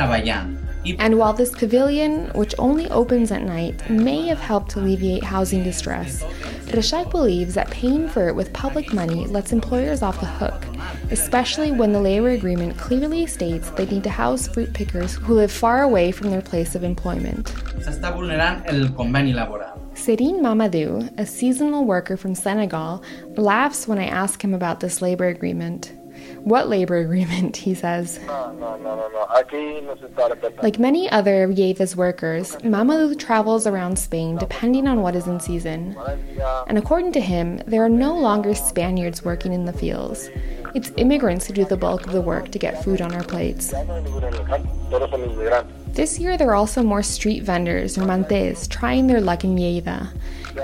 I 0.00 0.56
And 0.98 1.18
while 1.18 1.32
this 1.32 1.50
pavilion, 1.50 2.30
which 2.34 2.54
only 2.58 2.88
opens 2.90 3.30
at 3.30 3.42
night, 3.42 3.88
may 3.90 4.26
have 4.26 4.40
helped 4.40 4.74
alleviate 4.74 5.22
housing 5.22 5.62
distress, 5.62 6.24
Reixach 6.72 7.10
believes 7.10 7.54
that 7.54 7.70
paying 7.70 8.08
for 8.08 8.28
it 8.28 8.34
with 8.34 8.52
public 8.54 8.94
money 8.94 9.26
lets 9.26 9.52
employers 9.52 10.02
off 10.02 10.18
the 10.20 10.26
hook, 10.26 10.64
especially 11.10 11.70
when 11.70 11.92
the 11.92 12.00
labor 12.00 12.30
agreement 12.30 12.78
clearly 12.78 13.26
states 13.26 13.68
they 13.70 13.84
need 13.86 14.02
to 14.04 14.10
house 14.10 14.48
fruit 14.48 14.72
pickers 14.72 15.16
who 15.16 15.34
live 15.34 15.52
far 15.52 15.82
away 15.82 16.10
from 16.10 16.30
their 16.30 16.40
place 16.40 16.74
of 16.74 16.82
employment. 16.82 17.52
s'està 17.82 18.10
vulnerant 18.12 18.62
el 18.66 18.88
conveni 18.90 19.32
laboral. 19.34 19.78
Serigne 19.94 20.40
Mamadou, 20.40 21.10
a 21.18 21.26
seasonal 21.26 21.84
worker 21.84 22.16
from 22.16 22.34
Senegal, 22.34 23.02
laughs 23.36 23.86
when 23.86 23.98
I 23.98 24.06
ask 24.06 24.42
him 24.42 24.54
about 24.54 24.80
this 24.80 25.02
labor 25.02 25.26
agreement. 25.26 25.92
What 26.44 26.68
labor 26.68 26.96
agreement, 26.96 27.56
he 27.56 27.74
says. 27.74 28.18
Like 30.62 30.78
many 30.78 31.10
other 31.10 31.50
Yeva's 31.50 31.96
workers, 31.96 32.56
Mamadou 32.56 33.18
travels 33.18 33.66
around 33.66 33.98
Spain 33.98 34.36
depending 34.36 34.86
on 34.88 35.02
what 35.02 35.14
is 35.16 35.26
in 35.26 35.40
season. 35.40 35.96
And 36.66 36.78
according 36.78 37.12
to 37.12 37.20
him, 37.20 37.58
there 37.66 37.84
are 37.84 37.88
no 37.88 38.16
longer 38.16 38.54
Spaniards 38.54 39.24
working 39.24 39.52
in 39.52 39.64
the 39.64 39.72
fields. 39.72 40.30
It's 40.74 40.90
immigrants 40.96 41.46
who 41.46 41.52
do 41.52 41.64
the 41.64 41.76
bulk 41.76 42.06
of 42.06 42.12
the 42.12 42.20
work 42.20 42.50
to 42.50 42.58
get 42.58 42.82
food 42.82 43.00
on 43.00 43.14
our 43.14 43.24
plates. 43.24 43.72
This 45.92 46.18
year, 46.18 46.38
there 46.38 46.48
are 46.48 46.54
also 46.54 46.82
more 46.82 47.02
street 47.02 47.42
vendors, 47.42 47.98
or 47.98 48.06
mantes, 48.06 48.66
trying 48.66 49.06
their 49.06 49.20
luck 49.20 49.44
in 49.44 49.54
Lleida. 49.56 50.08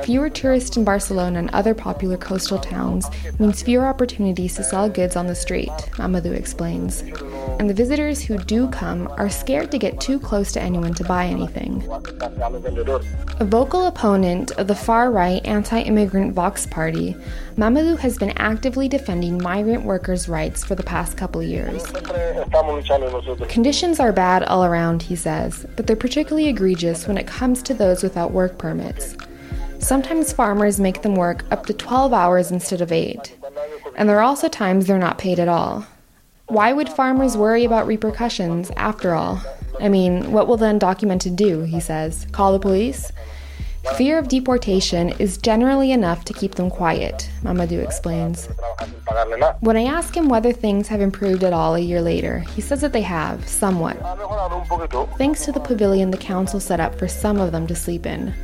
Fewer 0.05 0.31
tourists 0.31 0.77
in 0.77 0.85
Barcelona 0.85 1.39
and 1.39 1.51
other 1.51 1.75
popular 1.75 2.17
coastal 2.17 2.59
towns 2.59 3.07
means 3.39 3.63
fewer 3.63 3.87
opportunities 3.87 4.55
to 4.57 4.65
sell 4.65 4.89
goods 4.89 5.17
on 5.17 5.27
the 5.27 5.35
street, 5.35 5.69
Mamadou 5.97 6.33
explains. 6.33 7.03
And 7.59 7.69
the 7.69 7.75
visitors 7.75 8.23
who 8.23 8.39
do 8.39 8.69
come 8.69 9.09
are 9.19 9.29
scared 9.29 9.71
to 9.73 9.79
get 9.79 10.01
too 10.01 10.19
close 10.19 10.53
to 10.53 10.63
anyone 10.63 10.95
to 10.95 11.05
buy 11.05 11.27
anything. 11.27 11.87
A 13.41 13.45
vocal 13.45 13.87
opponent 13.87 14.51
of 14.53 14.67
the 14.67 14.75
far 14.75 15.11
right 15.11 15.45
anti 15.45 15.81
immigrant 15.81 16.33
Vox 16.35 16.67
Party, 16.67 17.17
Mamadou 17.59 17.99
has 17.99 18.17
been 18.17 18.31
actively 18.39 18.87
defending 18.87 19.43
migrant 19.43 19.83
workers' 19.85 20.29
rights 20.29 20.65
for 20.65 20.77
the 20.77 20.83
past 20.85 21.17
couple 21.17 21.43
years. 21.43 21.85
Conditions 23.49 23.99
are 23.99 24.13
bad 24.13 24.45
all 24.45 24.65
around, 24.65 25.03
he 25.03 25.17
says, 25.17 25.67
but 25.75 25.89
they're 25.89 25.97
particularly 25.97 26.47
egregious 26.47 27.09
when 27.09 27.19
it 27.19 27.27
comes 27.27 27.61
to 27.65 27.75
those 27.75 28.05
without 28.05 28.31
work 28.31 28.59
permits. 28.59 29.17
Sometimes 29.81 30.33
farmers 30.33 30.79
make 30.79 31.03
them 31.03 31.17
work 31.17 31.45
up 31.51 31.67
to 31.67 31.75
12 31.75 32.13
hours 32.13 32.53
instead 32.53 32.81
of 32.81 32.93
8. 32.93 33.37
And 33.97 34.09
there 34.09 34.19
are 34.19 34.23
also 34.23 34.49
times 34.49 34.87
they're 34.87 34.97
not 34.97 35.19
paid 35.19 35.41
at 35.41 35.49
all. 35.49 35.85
Why 36.47 36.73
would 36.73 36.89
farmers 36.89 37.37
worry 37.37 37.65
about 37.65 37.89
repercussions 37.89 38.71
after 38.77 39.17
all? 39.17 39.43
I 39.81 39.89
mean, 39.89 40.31
what 40.31 40.47
will 40.47 40.59
the 40.59 40.67
undocumented 40.67 41.35
do? 41.35 41.63
He 41.63 41.81
says. 41.81 42.25
Call 42.31 42.53
the 42.53 42.61
police? 42.61 43.11
Fear 43.97 44.19
of 44.19 44.29
deportation 44.29 45.11
is 45.19 45.39
generally 45.39 45.93
enough 45.93 46.25
to 46.27 46.33
keep 46.33 46.55
them 46.55 46.71
quiet, 46.71 47.31
Mamadou 47.43 47.83
explains. 47.83 48.47
When 49.61 49.77
I 49.77 49.85
ask 49.85 50.17
him 50.17 50.29
whether 50.29 50.53
things 50.53 50.89
have 50.89 51.01
improved 51.01 51.45
at 51.45 51.53
all 51.53 51.75
a 51.75 51.81
year 51.81 52.03
later, 52.03 52.41
he 52.41 52.61
says 52.61 52.81
that 52.81 52.93
they 52.93 53.03
have, 53.03 53.49
somewhat. 53.49 53.97
Thanks 55.17 55.45
to 55.45 55.53
the 55.53 55.61
pavilion 55.61 56.11
the 56.11 56.17
council 56.17 56.61
set 56.61 56.81
up 56.81 56.97
for 56.97 57.09
some 57.09 57.41
of 57.41 57.53
them 57.53 57.67
to 57.67 57.75
sleep 57.75 58.07
in. 58.07 58.35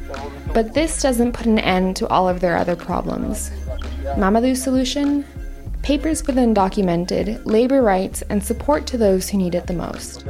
But 0.53 0.75
this 0.75 1.03
doesn't 1.03 1.33
put 1.33 1.47
an 1.47 1.59
end 1.59 1.97
to 1.97 2.09
all 2.09 2.29
of 2.29 2.41
their 2.41 2.57
other 2.57 2.77
problems. 2.77 3.51
Mamadou's 4.17 4.63
solution? 4.63 5.25
Papers 5.83 6.23
for 6.23 6.33
the 6.33 6.41
undocumented, 6.41 7.45
labor 7.45 7.83
rights, 7.83 8.23
and 8.23 8.43
support 8.43 8.87
to 8.87 8.97
those 8.97 9.29
who 9.29 9.39
need 9.39 9.55
it 9.55 9.67
the 9.67 9.75
most. 9.75 10.25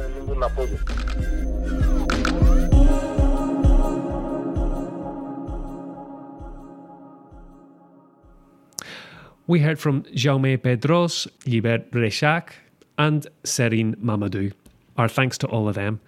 We 9.47 9.59
heard 9.59 9.79
from 9.79 10.03
Jaume 10.03 10.57
Pedros, 10.57 11.27
Llibert 11.45 11.91
Reixach, 11.91 12.49
and 12.97 13.27
Serigne 13.43 13.95
Mamadou. 13.97 14.51
Our 14.97 15.07
thanks 15.07 15.37
to 15.39 15.47
all 15.47 15.69
of 15.69 15.75
them. 15.75 15.99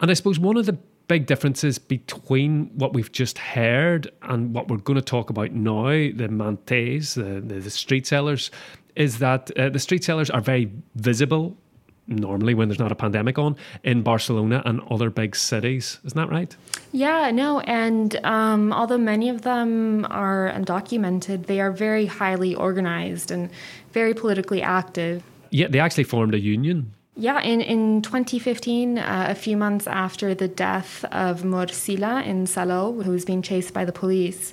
And 0.00 0.10
I 0.10 0.14
suppose 0.14 0.38
one 0.38 0.58
of 0.58 0.66
the 0.66 0.76
big 1.08 1.24
differences 1.24 1.78
between 1.78 2.66
what 2.74 2.92
we've 2.92 3.12
just 3.12 3.38
heard 3.38 4.10
and 4.22 4.54
what 4.54 4.68
we're 4.68 4.76
going 4.76 4.96
to 4.96 5.02
talk 5.02 5.30
about 5.30 5.52
now, 5.52 5.86
the 5.86 6.28
mantes, 6.30 7.14
the, 7.14 7.40
the, 7.40 7.60
the 7.60 7.70
street 7.70 8.06
sellers, 8.06 8.50
is 8.94 9.20
that 9.20 9.50
uh, 9.58 9.70
the 9.70 9.78
street 9.78 10.04
sellers 10.04 10.28
are 10.28 10.42
very 10.42 10.70
visible 10.96 11.56
normally 12.06 12.54
when 12.54 12.68
there's 12.68 12.78
not 12.78 12.92
a 12.92 12.94
pandemic 12.94 13.38
on 13.38 13.56
in 13.82 14.02
Barcelona 14.02 14.62
and 14.64 14.80
other 14.90 15.10
big 15.10 15.36
cities. 15.36 15.98
Isn't 16.04 16.16
that 16.16 16.30
right? 16.30 16.54
Yeah, 16.92 17.30
no. 17.30 17.60
And 17.60 18.16
um, 18.24 18.72
although 18.72 18.98
many 18.98 19.28
of 19.28 19.42
them 19.42 20.06
are 20.10 20.52
undocumented, 20.54 21.46
they 21.46 21.60
are 21.60 21.70
very 21.70 22.06
highly 22.06 22.54
organized 22.54 23.30
and 23.30 23.50
very 23.92 24.14
politically 24.14 24.62
active. 24.62 25.22
Yeah, 25.50 25.68
they 25.68 25.80
actually 25.80 26.04
formed 26.04 26.34
a 26.34 26.40
union. 26.40 26.92
Yeah, 27.16 27.40
in, 27.40 27.60
in 27.60 28.02
2015, 28.02 28.98
uh, 28.98 29.26
a 29.28 29.34
few 29.36 29.56
months 29.56 29.86
after 29.86 30.34
the 30.34 30.48
death 30.48 31.04
of 31.12 31.44
Mor 31.44 31.68
Sylla 31.68 32.22
in 32.22 32.44
Salou, 32.46 33.04
who 33.04 33.12
was 33.12 33.24
being 33.24 33.40
chased 33.40 33.72
by 33.72 33.84
the 33.84 33.92
police. 33.92 34.52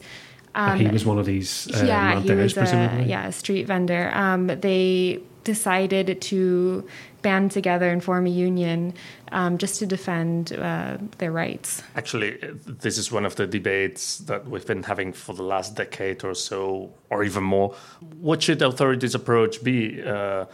Um, 0.54 0.80
he 0.80 0.88
was 0.88 1.06
one 1.06 1.18
of 1.18 1.26
these 1.26 1.68
uh, 1.74 1.86
yeah, 1.86 2.20
he 2.20 2.32
was 2.34 2.54
presumably. 2.54 3.06
A, 3.06 3.08
yeah, 3.08 3.28
a 3.28 3.32
street 3.32 3.66
vendor. 3.66 4.12
Um, 4.14 4.48
they 4.48 5.22
decided 5.44 6.22
to 6.22 6.88
band 7.22 7.52
together 7.52 7.90
and 7.90 8.04
form 8.04 8.26
a 8.26 8.30
union 8.30 8.94
um, 9.32 9.58
just 9.58 9.80
to 9.80 9.86
defend 9.86 10.54
uh, 10.54 10.98
their 11.20 11.32
rights. 11.32 11.84
Actually, 11.96 12.38
this 12.66 12.98
is 12.98 13.12
one 13.12 13.26
of 13.26 13.36
the 13.36 13.48
debates 13.48 14.20
that 14.20 14.48
we've 14.48 14.66
been 14.66 14.84
having 14.84 15.14
for 15.14 15.34
the 15.34 15.44
last 15.44 15.76
decade 15.76 16.24
or 16.24 16.34
so, 16.34 16.92
or 17.10 17.24
even 17.24 17.44
more. 17.44 17.76
What 18.20 18.42
should 18.44 18.62
authorities' 18.62 19.16
approach 19.16 19.64
be? 19.64 20.02
Uh, 20.04 20.46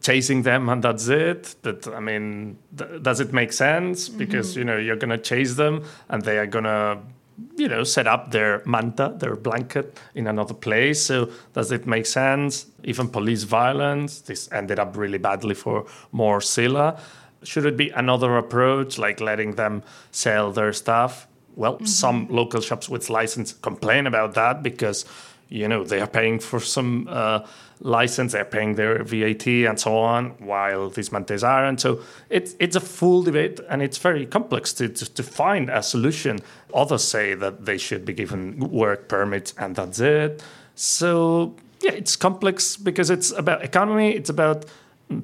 chasing 0.00 0.42
them 0.42 0.68
and 0.68 0.82
that's 0.82 1.06
it 1.06 1.54
that 1.62 1.86
i 1.88 2.00
mean 2.00 2.58
th- 2.76 3.02
does 3.02 3.20
it 3.20 3.32
make 3.32 3.52
sense 3.52 4.08
because 4.08 4.50
mm-hmm. 4.50 4.58
you 4.58 4.64
know 4.64 4.76
you're 4.76 4.96
gonna 4.96 5.18
chase 5.18 5.54
them 5.54 5.84
and 6.08 6.22
they 6.22 6.38
are 6.38 6.46
gonna 6.46 6.98
you 7.56 7.68
know 7.68 7.84
set 7.84 8.06
up 8.06 8.30
their 8.30 8.62
manta 8.64 9.14
their 9.18 9.36
blanket 9.36 9.98
in 10.14 10.26
another 10.26 10.54
place. 10.54 11.04
So 11.04 11.30
does 11.52 11.72
it 11.72 11.86
make 11.86 12.06
sense? 12.06 12.66
Even 12.84 13.08
police 13.08 13.44
violence 13.44 14.20
this 14.20 14.50
ended 14.52 14.78
up 14.78 14.96
really 14.96 15.18
badly 15.18 15.54
for 15.54 15.86
Mor 16.12 16.40
Sylla 16.40 16.98
should 17.42 17.66
it 17.66 17.76
be 17.76 17.90
another 17.90 18.36
approach 18.36 18.98
like 18.98 19.20
letting 19.20 19.54
them 19.54 19.82
sell 20.10 20.52
their 20.52 20.72
stuff? 20.72 21.26
Well 21.54 21.74
mm-hmm. 21.74 21.86
some 21.86 22.28
local 22.28 22.60
shops 22.60 22.88
with 22.88 23.08
license 23.08 23.52
complain 23.52 24.06
about 24.06 24.34
that 24.34 24.62
because 24.62 25.04
you 25.48 25.68
know 25.68 25.84
they 25.84 26.00
are 26.00 26.06
paying 26.06 26.38
for 26.38 26.60
some 26.60 27.06
uh, 27.08 27.46
license, 27.80 28.32
they're 28.32 28.44
paying 28.44 28.74
their 28.74 29.02
VAT 29.04 29.46
and 29.46 29.78
so 29.78 29.98
on, 29.98 30.30
while 30.38 30.90
these 30.90 31.12
mantes 31.12 31.42
aren't. 31.42 31.80
So 31.80 32.00
it's 32.30 32.54
it's 32.58 32.76
a 32.76 32.80
full 32.80 33.22
debate, 33.22 33.60
and 33.68 33.82
it's 33.82 33.98
very 33.98 34.26
complex 34.26 34.72
to, 34.74 34.88
to, 34.88 35.14
to 35.14 35.22
find 35.22 35.70
a 35.70 35.82
solution. 35.82 36.38
Others 36.74 37.04
say 37.04 37.34
that 37.34 37.64
they 37.64 37.78
should 37.78 38.04
be 38.04 38.12
given 38.12 38.58
work 38.58 39.08
permits, 39.08 39.54
and 39.58 39.76
that's 39.76 40.00
it. 40.00 40.42
So 40.74 41.54
yeah, 41.80 41.92
it's 41.92 42.16
complex 42.16 42.76
because 42.76 43.10
it's 43.10 43.30
about 43.32 43.62
economy, 43.62 44.14
it's 44.14 44.30
about 44.30 44.66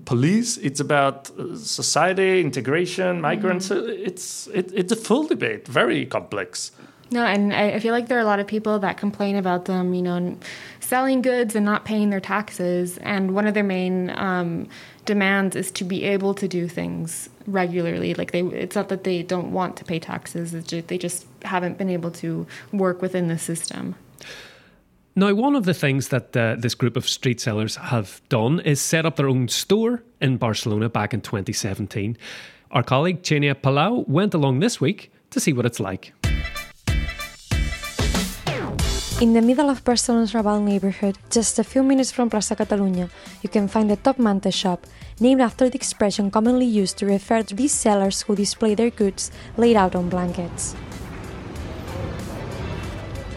police, 0.05 0.57
it's 0.59 0.81
about 0.81 1.31
uh, 1.39 1.57
society, 1.57 2.41
integration, 2.41 3.21
migrants. 3.21 3.69
Mm-hmm. 3.69 4.07
It's 4.07 4.47
it, 4.49 4.73
it's 4.75 4.93
a 4.93 4.97
full 4.97 5.27
debate, 5.27 5.67
very 5.67 6.07
complex. 6.07 6.73
No, 7.13 7.27
and 7.27 7.53
I 7.53 7.79
feel 7.79 7.93
like 7.93 8.09
there 8.09 8.17
are 8.17 8.23
a 8.23 8.27
lot 8.27 8.41
of 8.41 8.47
people 8.47 8.79
that 8.79 8.97
complain 8.97 9.37
about 9.37 9.67
them, 9.67 9.93
you 9.93 10.01
know, 10.01 10.37
selling 10.81 11.21
goods 11.21 11.55
and 11.55 11.65
not 11.65 11.85
paying 11.85 12.09
their 12.09 12.21
taxes. 12.21 12.97
And 12.99 13.35
one 13.35 13.47
of 13.47 13.53
their 13.53 13.65
main 13.65 14.11
um, 14.11 14.67
demands 15.05 15.55
is 15.55 15.71
to 15.73 15.85
be 15.85 16.05
able 16.05 16.33
to 16.35 16.49
do 16.49 16.69
things 16.69 17.29
regularly. 17.47 18.15
Like 18.15 18.33
they, 18.33 18.41
it's 18.41 18.75
not 18.75 18.89
that 18.89 19.05
they 19.05 19.23
don't 19.23 19.53
want 19.53 19.77
to 19.77 19.85
pay 19.85 19.99
taxes; 19.99 20.53
just, 20.65 20.89
they 20.89 20.97
just 20.97 21.27
haven't 21.43 21.77
been 21.77 21.91
able 21.91 22.11
to 22.13 22.47
work 22.73 23.03
within 23.03 23.29
the 23.29 23.39
system. 23.39 23.95
Now, 25.15 25.35
one 25.35 25.55
of 25.55 25.67
the 25.67 25.75
things 25.75 26.09
that 26.09 26.35
uh, 26.35 26.57
this 26.59 26.75
group 26.75 26.97
of 26.97 27.07
street 27.07 27.39
sellers 27.39 27.77
have 27.77 28.23
done 28.31 28.61
is 28.61 28.81
set 28.81 29.05
up 29.05 29.17
their 29.17 29.29
own 29.29 29.49
store 29.49 30.03
in 30.23 30.39
Barcelona 30.39 30.89
back 30.89 31.13
in 31.13 31.21
2017. 31.21 32.17
Our 32.71 32.83
colleague 32.83 33.25
Xenia 33.27 33.55
Palau 33.55 34.09
went 34.09 34.33
along 34.33 34.61
this 34.61 34.81
week 34.81 35.13
to 35.29 35.39
see 35.39 35.53
what 35.53 35.67
it's 35.67 35.79
like. 35.79 36.15
In 39.23 39.35
the 39.35 39.41
middle 39.41 39.71
of 39.71 39.85
Barcelona's 39.85 40.33
Raval 40.33 40.61
neighborhood, 40.61 41.17
just 41.31 41.61
a 41.61 41.63
few 41.63 41.85
minutes 41.85 42.11
from 42.11 42.29
Plaza 42.29 42.57
Catalunya, 42.57 43.09
you 43.41 43.49
can 43.49 43.69
find 43.69 43.89
the 43.89 43.95
Top 43.95 44.19
Manta 44.19 44.51
shop, 44.51 44.85
named 45.21 45.41
after 45.41 45.69
the 45.69 45.77
expression 45.77 46.29
commonly 46.29 46.67
used 46.67 46.99
to 46.99 47.07
refer 47.07 47.45
to 47.45 47.55
these 47.55 47.71
sellers 47.71 48.23
who 48.23 48.35
display 48.35 48.75
their 48.75 48.91
goods 48.91 49.31
laid 49.57 49.77
out 49.77 49.95
on 49.95 50.09
blankets. 50.09 50.75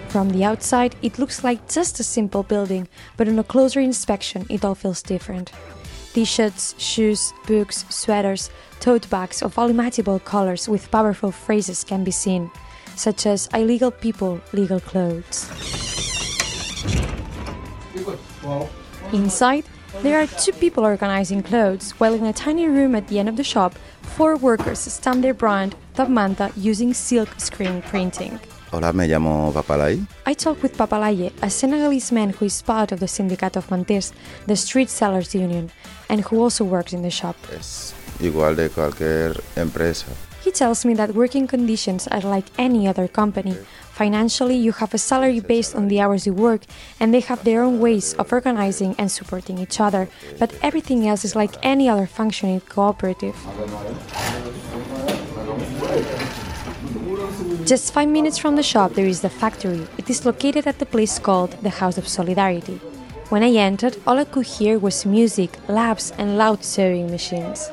From 0.09 0.31
the 0.31 0.43
outside, 0.43 0.95
it 1.03 1.19
looks 1.19 1.43
like 1.43 1.69
just 1.69 1.99
a 1.99 2.03
simple 2.03 2.41
building, 2.41 2.87
but 3.15 3.27
on 3.27 3.37
a 3.37 3.43
closer 3.43 3.79
inspection, 3.79 4.47
it 4.49 4.65
all 4.65 4.73
feels 4.73 5.03
different. 5.03 5.51
T 6.13 6.25
shirts, 6.25 6.73
shoes, 6.79 7.31
books, 7.45 7.85
sweaters, 7.89 8.49
tote 8.79 9.07
bags 9.11 9.43
of 9.43 9.59
all 9.59 9.69
imaginable 9.69 10.17
colors 10.17 10.67
with 10.67 10.89
powerful 10.89 11.31
phrases 11.31 11.83
can 11.83 12.03
be 12.03 12.09
seen 12.09 12.49
such 12.95 13.25
as 13.25 13.47
illegal 13.53 13.91
people, 13.91 14.39
legal 14.53 14.79
clothes. 14.79 15.49
Inside, 19.13 19.65
there 20.01 20.21
are 20.21 20.27
two 20.27 20.51
people 20.51 20.83
organizing 20.83 21.41
clothes, 21.41 21.91
while 21.99 22.13
in 22.13 22.25
a 22.25 22.33
tiny 22.33 22.67
room 22.67 22.95
at 22.95 23.07
the 23.07 23.19
end 23.19 23.29
of 23.29 23.37
the 23.37 23.43
shop, 23.43 23.75
four 24.01 24.35
workers 24.35 24.79
stamp 24.79 25.21
their 25.21 25.33
brand 25.33 25.75
Top 25.93 26.09
Manta 26.09 26.51
using 26.57 26.93
silk 26.93 27.29
screen 27.39 27.81
printing. 27.83 28.39
Hola, 28.71 28.91
me 28.91 29.07
llamo 29.07 29.53
Papalay. 29.53 30.05
I 30.25 30.33
talked 30.33 30.61
with 30.61 30.75
Papalaye, 30.75 31.31
a 31.41 31.49
Senegalese 31.49 32.11
man 32.11 32.31
who 32.31 32.45
is 32.45 32.61
part 32.61 32.91
of 32.91 32.99
the 32.99 33.05
Sindicato 33.05 33.57
of 33.57 33.71
Manters, 33.71 34.11
the 34.47 34.55
street 34.55 34.89
sellers 34.89 35.33
union, 35.33 35.71
and 36.09 36.21
who 36.25 36.41
also 36.41 36.65
works 36.65 36.91
in 36.91 37.01
the 37.01 37.11
shop. 37.11 37.37
Es 37.55 37.93
igual 38.19 38.55
de 38.55 38.69
cualquier 38.69 39.39
empresa. 39.55 40.07
Tells 40.55 40.85
me 40.85 40.93
that 40.93 41.13
working 41.13 41.47
conditions 41.47 42.07
are 42.07 42.21
like 42.21 42.45
any 42.57 42.87
other 42.87 43.09
company. 43.09 43.57
Financially, 43.91 44.55
you 44.55 44.71
have 44.71 44.93
a 44.93 44.97
salary 44.97 45.41
based 45.41 45.75
on 45.75 45.89
the 45.89 45.99
hours 45.99 46.25
you 46.25 46.33
work, 46.33 46.61
and 46.97 47.13
they 47.13 47.19
have 47.19 47.43
their 47.43 47.61
own 47.61 47.81
ways 47.81 48.13
of 48.13 48.31
organizing 48.31 48.95
and 48.97 49.11
supporting 49.11 49.57
each 49.59 49.81
other, 49.81 50.07
but 50.39 50.57
everything 50.63 51.05
else 51.05 51.25
is 51.25 51.35
like 51.35 51.55
any 51.61 51.89
other 51.89 52.07
functioning 52.07 52.61
cooperative. 52.61 53.35
Just 57.65 57.91
five 57.93 58.07
minutes 58.07 58.37
from 58.37 58.55
the 58.55 58.63
shop, 58.63 58.93
there 58.93 59.07
is 59.07 59.19
the 59.19 59.29
factory. 59.29 59.85
It 59.97 60.09
is 60.09 60.25
located 60.25 60.67
at 60.67 60.79
the 60.79 60.85
place 60.85 61.19
called 61.19 61.51
the 61.63 61.69
House 61.81 61.97
of 61.97 62.07
Solidarity. 62.07 62.79
When 63.27 63.43
I 63.43 63.51
entered, 63.51 63.97
all 64.07 64.19
I 64.19 64.23
could 64.23 64.45
hear 64.45 64.79
was 64.79 65.05
music, 65.05 65.51
laughs, 65.67 66.11
and 66.17 66.37
loud 66.37 66.63
sewing 66.63 67.11
machines. 67.11 67.69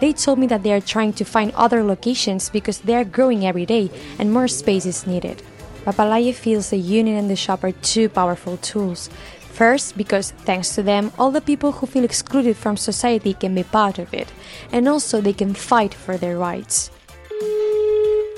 They 0.00 0.12
told 0.12 0.38
me 0.38 0.46
that 0.48 0.62
they 0.62 0.72
are 0.72 0.80
trying 0.80 1.14
to 1.14 1.24
find 1.24 1.52
other 1.52 1.82
locations 1.82 2.50
because 2.50 2.80
they 2.80 2.94
are 2.94 3.04
growing 3.04 3.46
every 3.46 3.66
day 3.66 3.90
and 4.18 4.32
more 4.32 4.48
space 4.48 4.86
is 4.86 5.06
needed. 5.06 5.42
Papalaye 5.84 6.34
feels 6.34 6.70
the 6.70 6.76
union 6.78 7.16
and 7.16 7.30
the 7.30 7.36
shop 7.36 7.62
are 7.64 7.72
two 7.72 8.08
powerful 8.08 8.56
tools. 8.58 9.08
First, 9.52 9.96
because 9.96 10.32
thanks 10.32 10.74
to 10.74 10.82
them, 10.82 11.12
all 11.18 11.30
the 11.30 11.40
people 11.40 11.72
who 11.72 11.86
feel 11.86 12.04
excluded 12.04 12.56
from 12.56 12.76
society 12.76 13.32
can 13.32 13.54
be 13.54 13.62
part 13.62 13.98
of 13.98 14.12
it, 14.12 14.30
and 14.70 14.86
also 14.86 15.22
they 15.22 15.32
can 15.32 15.54
fight 15.54 15.94
for 15.94 16.18
their 16.18 16.36
rights. 16.36 16.90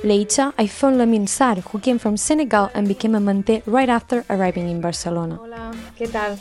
Later, 0.05 0.52
I 0.57 0.69
found 0.69 0.97
Lamine 0.97 1.26
Sarr, 1.26 1.59
who 1.71 1.81
came 1.81 1.99
from 1.99 2.17
Senegal 2.17 2.71
and 2.73 2.87
became 2.87 3.17
a 3.17 3.21
Mante 3.21 3.62
right 3.67 3.88
after 3.88 4.25
arriving 4.31 4.69
in 4.69 4.81
Barcelona. 4.81 5.37
Hola. 5.37 5.75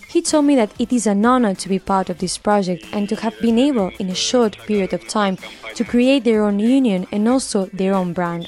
He 0.09 0.21
told 0.21 0.45
me 0.45 0.55
that 0.55 0.71
it 0.77 0.93
is 0.93 1.07
an 1.07 1.25
honor 1.25 1.55
to 1.55 1.67
be 1.67 1.79
part 1.79 2.11
of 2.11 2.19
this 2.19 2.37
project 2.37 2.85
and 2.93 3.09
to 3.09 3.15
have 3.15 3.39
been 3.41 3.57
able, 3.57 3.89
in 3.99 4.09
a 4.09 4.15
short 4.15 4.57
period 4.67 4.93
of 4.93 5.07
time, 5.07 5.37
to 5.73 5.83
create 5.83 6.23
their 6.23 6.43
own 6.43 6.59
union 6.59 7.07
and 7.11 7.27
also 7.27 7.65
their 7.73 7.95
own 7.95 8.13
brand. 8.13 8.47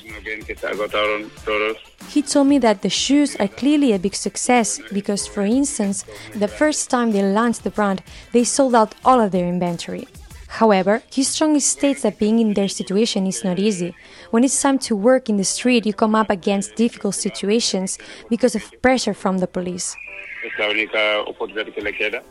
He 2.09 2.21
told 2.21 2.47
me 2.47 2.59
that 2.59 2.83
the 2.83 2.89
shoes 2.89 3.35
are 3.37 3.47
clearly 3.47 3.93
a 3.93 3.99
big 3.99 4.13
success 4.13 4.79
because, 4.93 5.25
for 5.25 5.41
instance, 5.41 6.05
the 6.35 6.47
first 6.47 6.89
time 6.89 7.11
they 7.11 7.23
launched 7.23 7.63
the 7.63 7.71
brand, 7.71 8.03
they 8.31 8.43
sold 8.43 8.75
out 8.75 8.93
all 9.03 9.19
of 9.19 9.31
their 9.31 9.47
inventory. 9.47 10.07
However, 10.49 11.03
he 11.11 11.23
strongly 11.23 11.59
states 11.59 12.01
that 12.01 12.17
being 12.17 12.39
in 12.39 12.55
their 12.55 12.67
situation 12.67 13.27
is 13.27 13.43
not 13.43 13.59
easy. 13.59 13.95
When 14.31 14.43
it's 14.43 14.59
time 14.59 14.79
to 14.79 14.95
work 14.95 15.29
in 15.29 15.37
the 15.37 15.43
street, 15.43 15.85
you 15.85 15.93
come 15.93 16.15
up 16.15 16.29
against 16.29 16.75
difficult 16.75 17.15
situations 17.15 17.99
because 18.29 18.55
of 18.55 18.63
pressure 18.81 19.13
from 19.13 19.37
the 19.37 19.47
police. 19.47 19.95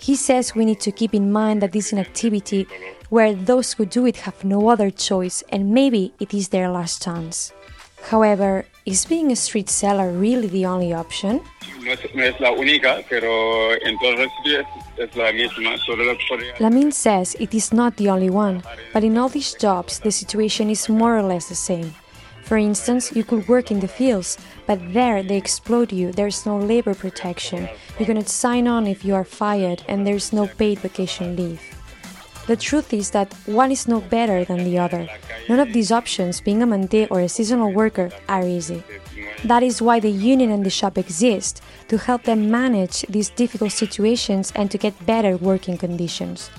He 0.01 0.17
says 0.17 0.55
we 0.55 0.65
need 0.65 0.81
to 0.81 0.91
keep 0.91 1.15
in 1.15 1.31
mind 1.31 1.63
that 1.63 1.73
this 1.73 1.87
is 1.87 1.93
an 1.93 1.99
activity 2.01 2.67
where 3.09 3.35
those 3.35 3.75
who 3.75 3.87
do 3.87 4.05
it 4.07 4.17
have 4.17 4.45
no 4.45 4.69
other 4.69 4.91
choice 4.91 5.43
and 5.51 5.71
maybe 5.71 6.13
it 6.19 6.35
is 6.35 6.49
their 6.49 6.69
last 6.69 7.03
chance. 7.03 7.53
However, 8.11 8.65
is 8.85 9.05
being 9.05 9.31
a 9.31 9.37
street 9.37 9.69
seller 9.71 10.11
really 10.11 10.49
the 10.49 10.67
only 10.67 10.93
option? 10.93 11.41
No 11.81 11.93
es, 11.93 12.01
no 12.15 12.25
es 12.25 12.41
la 12.41 12.51
única, 12.51 13.05
pero 13.09 13.75
en 13.75 13.99
todos 13.99 14.19
los 14.19 14.31
Lamin 16.61 16.93
says 16.93 17.37
it 17.39 17.55
is 17.55 17.73
not 17.73 17.97
the 17.97 18.09
only 18.09 18.31
one, 18.31 18.63
but 18.93 19.05
in 19.05 19.17
all 19.17 19.29
these 19.29 19.55
jobs, 19.55 20.01
the 20.01 20.11
situation 20.11 20.71
is 20.71 20.89
more 20.89 21.17
or 21.17 21.23
less 21.23 21.49
the 21.49 21.55
same. 21.55 21.95
For 22.43 22.57
instance, 22.57 23.15
you 23.15 23.25
could 23.25 23.47
work 23.47 23.71
in 23.71 23.81
the 23.81 23.89
fields, 23.89 24.39
but 24.67 24.81
there 24.95 25.23
they 25.23 25.37
exploit 25.37 25.93
you, 25.93 26.13
there's 26.13 26.47
no 26.47 26.59
labor 26.59 26.95
protection, 26.95 27.69
you 27.99 28.07
cannot 28.07 28.29
sign 28.29 28.67
on 28.67 28.87
if 28.87 29.05
you 29.05 29.15
are 29.15 29.25
fired, 29.25 29.83
and 29.87 30.07
there's 30.07 30.33
no 30.33 30.47
paid 30.47 30.79
vacation 30.79 31.37
leave. 31.37 31.61
The 32.47 32.57
truth 32.57 32.95
is 32.95 33.11
that 33.11 33.35
one 33.45 33.71
is 33.71 33.87
no 33.87 34.01
better 34.01 34.43
than 34.47 34.65
the 34.65 34.79
other. 34.79 35.07
None 35.51 35.61
of 35.61 35.75
these 35.75 35.93
options, 35.93 36.41
being 36.41 36.63
a 36.63 36.67
mante 36.67 37.07
or 37.11 37.21
a 37.21 37.29
seasonal 37.29 37.73
worker, 37.73 38.11
are 38.27 38.43
easy. 38.43 38.83
That 39.45 39.63
is 39.63 39.81
why 39.81 40.01
the 40.01 40.11
union 40.11 40.51
and 40.51 40.67
the 40.67 40.71
shop 40.71 40.99
exist 40.99 41.63
to 41.89 41.97
help 41.99 42.25
them 42.25 42.51
manage 42.51 43.03
these 43.09 43.31
difficult 43.31 43.73
situations 43.73 44.53
and 44.57 44.71
to 44.71 44.79
get 44.79 45.07
better 45.07 45.37
working 45.37 45.79
conditions. 45.79 46.51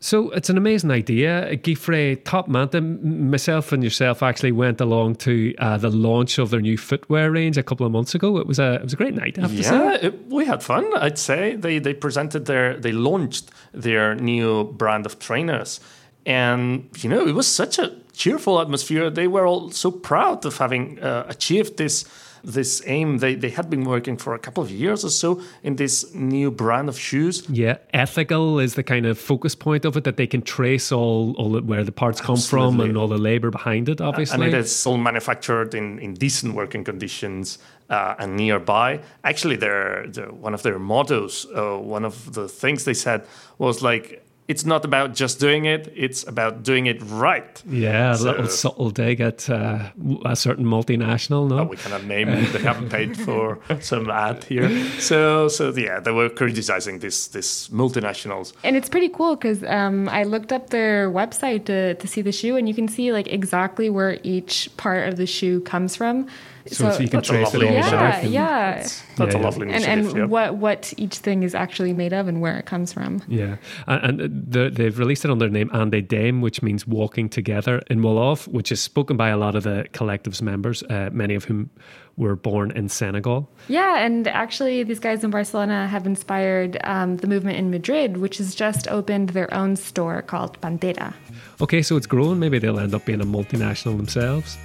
So 0.00 0.28
it's 0.32 0.50
an 0.50 0.58
amazing 0.58 0.90
idea. 0.90 1.56
Guifré 1.56 2.22
Top 2.24 2.46
Manta, 2.46 2.76
m- 2.76 3.30
myself 3.30 3.72
and 3.72 3.82
yourself 3.82 4.22
actually 4.22 4.52
went 4.52 4.82
along 4.82 5.14
to 5.16 5.54
uh, 5.58 5.78
the 5.78 5.88
launch 5.88 6.36
of 6.38 6.50
their 6.50 6.60
new 6.60 6.76
footwear 6.76 7.30
range 7.30 7.56
a 7.56 7.62
couple 7.62 7.86
of 7.86 7.92
months 7.92 8.14
ago. 8.14 8.36
It 8.36 8.46
was 8.46 8.58
a 8.58 8.74
it 8.74 8.82
was 8.82 8.92
a 8.92 8.96
great 8.96 9.14
night, 9.14 9.38
I 9.38 9.42
have 9.42 9.56
to 9.56 9.64
say. 9.64 9.74
Yeah, 9.74 10.06
it, 10.08 10.26
we 10.28 10.44
had 10.44 10.62
fun. 10.62 10.84
I'd 10.98 11.18
say 11.18 11.56
they 11.56 11.78
they 11.78 11.94
presented 11.94 12.44
their 12.44 12.76
they 12.76 12.92
launched 12.92 13.50
their 13.72 14.14
new 14.14 14.64
brand 14.64 15.06
of 15.06 15.18
trainers, 15.18 15.80
and 16.26 16.88
you 16.98 17.08
know 17.08 17.26
it 17.26 17.34
was 17.34 17.46
such 17.46 17.78
a 17.78 17.92
cheerful 18.12 18.60
atmosphere. 18.60 19.10
They 19.10 19.28
were 19.28 19.46
all 19.46 19.70
so 19.70 19.90
proud 19.90 20.44
of 20.44 20.58
having 20.58 20.98
uh, 21.00 21.26
achieved 21.28 21.76
this 21.76 22.04
this 22.44 22.82
aim. 22.86 23.18
They 23.18 23.34
they 23.34 23.50
had 23.50 23.68
been 23.68 23.84
working 23.84 24.16
for 24.16 24.34
a 24.34 24.38
couple 24.38 24.62
of 24.62 24.70
years 24.70 25.04
or 25.04 25.10
so 25.10 25.40
in 25.62 25.76
this 25.76 26.14
new 26.14 26.50
brand 26.50 26.88
of 26.88 26.98
shoes. 26.98 27.48
Yeah, 27.48 27.78
ethical 27.92 28.58
is 28.58 28.74
the 28.74 28.82
kind 28.82 29.06
of 29.06 29.18
focus 29.18 29.54
point 29.54 29.84
of 29.84 29.96
it 29.96 30.04
that 30.04 30.16
they 30.16 30.26
can 30.26 30.42
trace 30.42 30.92
all, 30.92 31.34
all 31.36 31.52
the, 31.52 31.62
where 31.62 31.84
the 31.84 31.92
parts 31.92 32.20
come 32.20 32.36
from 32.36 32.80
and 32.80 32.96
all 32.96 33.08
the 33.08 33.18
labor 33.18 33.50
behind 33.50 33.88
it. 33.88 34.00
Obviously, 34.00 34.34
And 34.34 34.54
it 34.54 34.54
is 34.54 34.86
all 34.86 34.98
manufactured 34.98 35.74
in, 35.74 35.98
in 35.98 36.14
decent 36.14 36.54
working 36.54 36.84
conditions 36.84 37.58
uh, 37.90 38.14
and 38.18 38.36
nearby. 38.36 39.00
Actually, 39.24 39.56
their, 39.56 40.06
their 40.08 40.30
one 40.30 40.54
of 40.54 40.62
their 40.62 40.78
mottos, 40.78 41.46
uh, 41.54 41.76
one 41.78 42.04
of 42.04 42.34
the 42.34 42.48
things 42.48 42.84
they 42.84 42.94
said 42.94 43.26
was 43.58 43.82
like, 43.82 44.23
"It's 44.48 44.64
not 44.66 44.84
about 44.84 45.14
just 45.14 45.40
doing 45.40 45.64
it; 45.66 45.92
it's 45.96 46.26
about 46.28 46.62
doing 46.62 46.86
it 46.86 47.00
right." 47.08 47.62
Yeah, 47.68 48.12
a 48.12 48.16
So- 48.16 48.24
little 48.30 48.46
subtle 48.48 48.90
dig 48.90 49.20
at 49.20 49.48
uh, 49.48 49.78
a 50.24 50.36
certain 50.36 50.64
multinational. 50.66 51.48
No, 51.48 51.58
Uh, 51.58 51.64
we 51.64 51.76
cannot 51.76 52.04
name 52.04 52.28
it. 52.28 52.52
They 52.52 52.60
haven't 52.60 52.90
paid 52.90 53.16
for 53.16 53.58
some 53.80 54.10
ad 54.10 54.44
here. 54.44 54.68
So, 55.00 55.48
so 55.48 55.72
yeah, 55.76 56.00
they 56.00 56.12
were 56.12 56.28
criticizing 56.30 57.00
this 57.00 57.28
this 57.28 57.68
multinationals. 57.70 58.52
And 58.64 58.76
it's 58.76 58.88
pretty 58.88 59.08
cool 59.08 59.36
because 59.36 59.62
um, 59.64 60.08
I 60.08 60.24
looked 60.24 60.52
up 60.52 60.70
their 60.70 61.10
website 61.10 61.64
to, 61.66 61.94
to 61.94 62.06
see 62.06 62.22
the 62.22 62.32
shoe, 62.32 62.56
and 62.56 62.68
you 62.68 62.74
can 62.74 62.88
see 62.88 63.12
like 63.12 63.28
exactly 63.32 63.88
where 63.90 64.18
each 64.22 64.68
part 64.76 65.08
of 65.08 65.16
the 65.16 65.26
shoe 65.26 65.60
comes 65.60 65.96
from. 65.96 66.26
so, 66.66 66.90
so 66.90 67.02
you 67.02 67.08
can 67.10 67.20
trace 67.20 67.52
it 67.54 67.62
all 67.62 67.70
yeah, 67.72 67.90
back. 67.90 68.24
and- 68.24 68.32
yeah, 68.32 68.76
That's 68.76 69.04
Yeah, 69.18 69.24
a 69.26 69.28
yeah. 69.40 69.44
lovely 69.46 69.66
and 69.68 69.76
initiative. 69.84 70.06
and 70.08 70.16
yeah. 70.16 70.24
what 70.34 70.56
what 70.56 70.94
each 70.96 71.16
thing 71.26 71.42
is 71.44 71.54
actually 71.54 71.92
made 71.92 72.14
of 72.20 72.26
and 72.26 72.40
where 72.40 72.56
it 72.58 72.64
comes 72.64 72.90
from. 72.92 73.20
Yeah, 73.28 73.56
and, 73.86 74.00
and 74.06 74.14
the, 74.20 74.28
they've 74.34 74.98
released 74.98 75.24
it 75.24 75.30
under 75.30 75.46
the 75.46 75.52
name 75.52 75.70
Ande 75.72 76.06
Dem, 76.06 76.40
which 76.40 76.62
means 76.62 76.86
walking 76.86 77.28
together 77.28 77.82
in 77.88 78.00
Wolof, 78.00 78.48
which 78.48 78.72
is 78.72 78.80
spoken 78.80 79.16
by 79.16 79.28
a 79.28 79.36
lot 79.36 79.54
of 79.54 79.62
the 79.62 79.86
collective's 79.92 80.42
members, 80.42 80.82
uh, 80.84 81.10
many 81.12 81.34
of 81.34 81.44
whom 81.44 81.70
were 82.16 82.34
born 82.34 82.70
in 82.72 82.88
Senegal. 82.88 83.48
Yeah, 83.68 83.98
and 83.98 84.26
actually, 84.26 84.82
these 84.82 84.98
guys 84.98 85.22
in 85.22 85.30
Barcelona 85.30 85.86
have 85.86 86.06
inspired 86.06 86.78
um, 86.84 87.18
the 87.18 87.26
movement 87.26 87.58
in 87.58 87.70
Madrid, 87.70 88.16
which 88.16 88.38
has 88.38 88.54
just 88.54 88.88
opened 88.88 89.30
their 89.30 89.52
own 89.54 89.76
store 89.76 90.22
called 90.22 90.60
Bandera. 90.60 91.14
Okay, 91.60 91.82
so 91.82 91.96
it's 91.96 92.06
growing. 92.06 92.38
Maybe 92.38 92.58
they'll 92.58 92.80
end 92.80 92.94
up 92.94 93.04
being 93.04 93.20
a 93.20 93.24
multinational 93.24 93.96
themselves. 93.96 94.58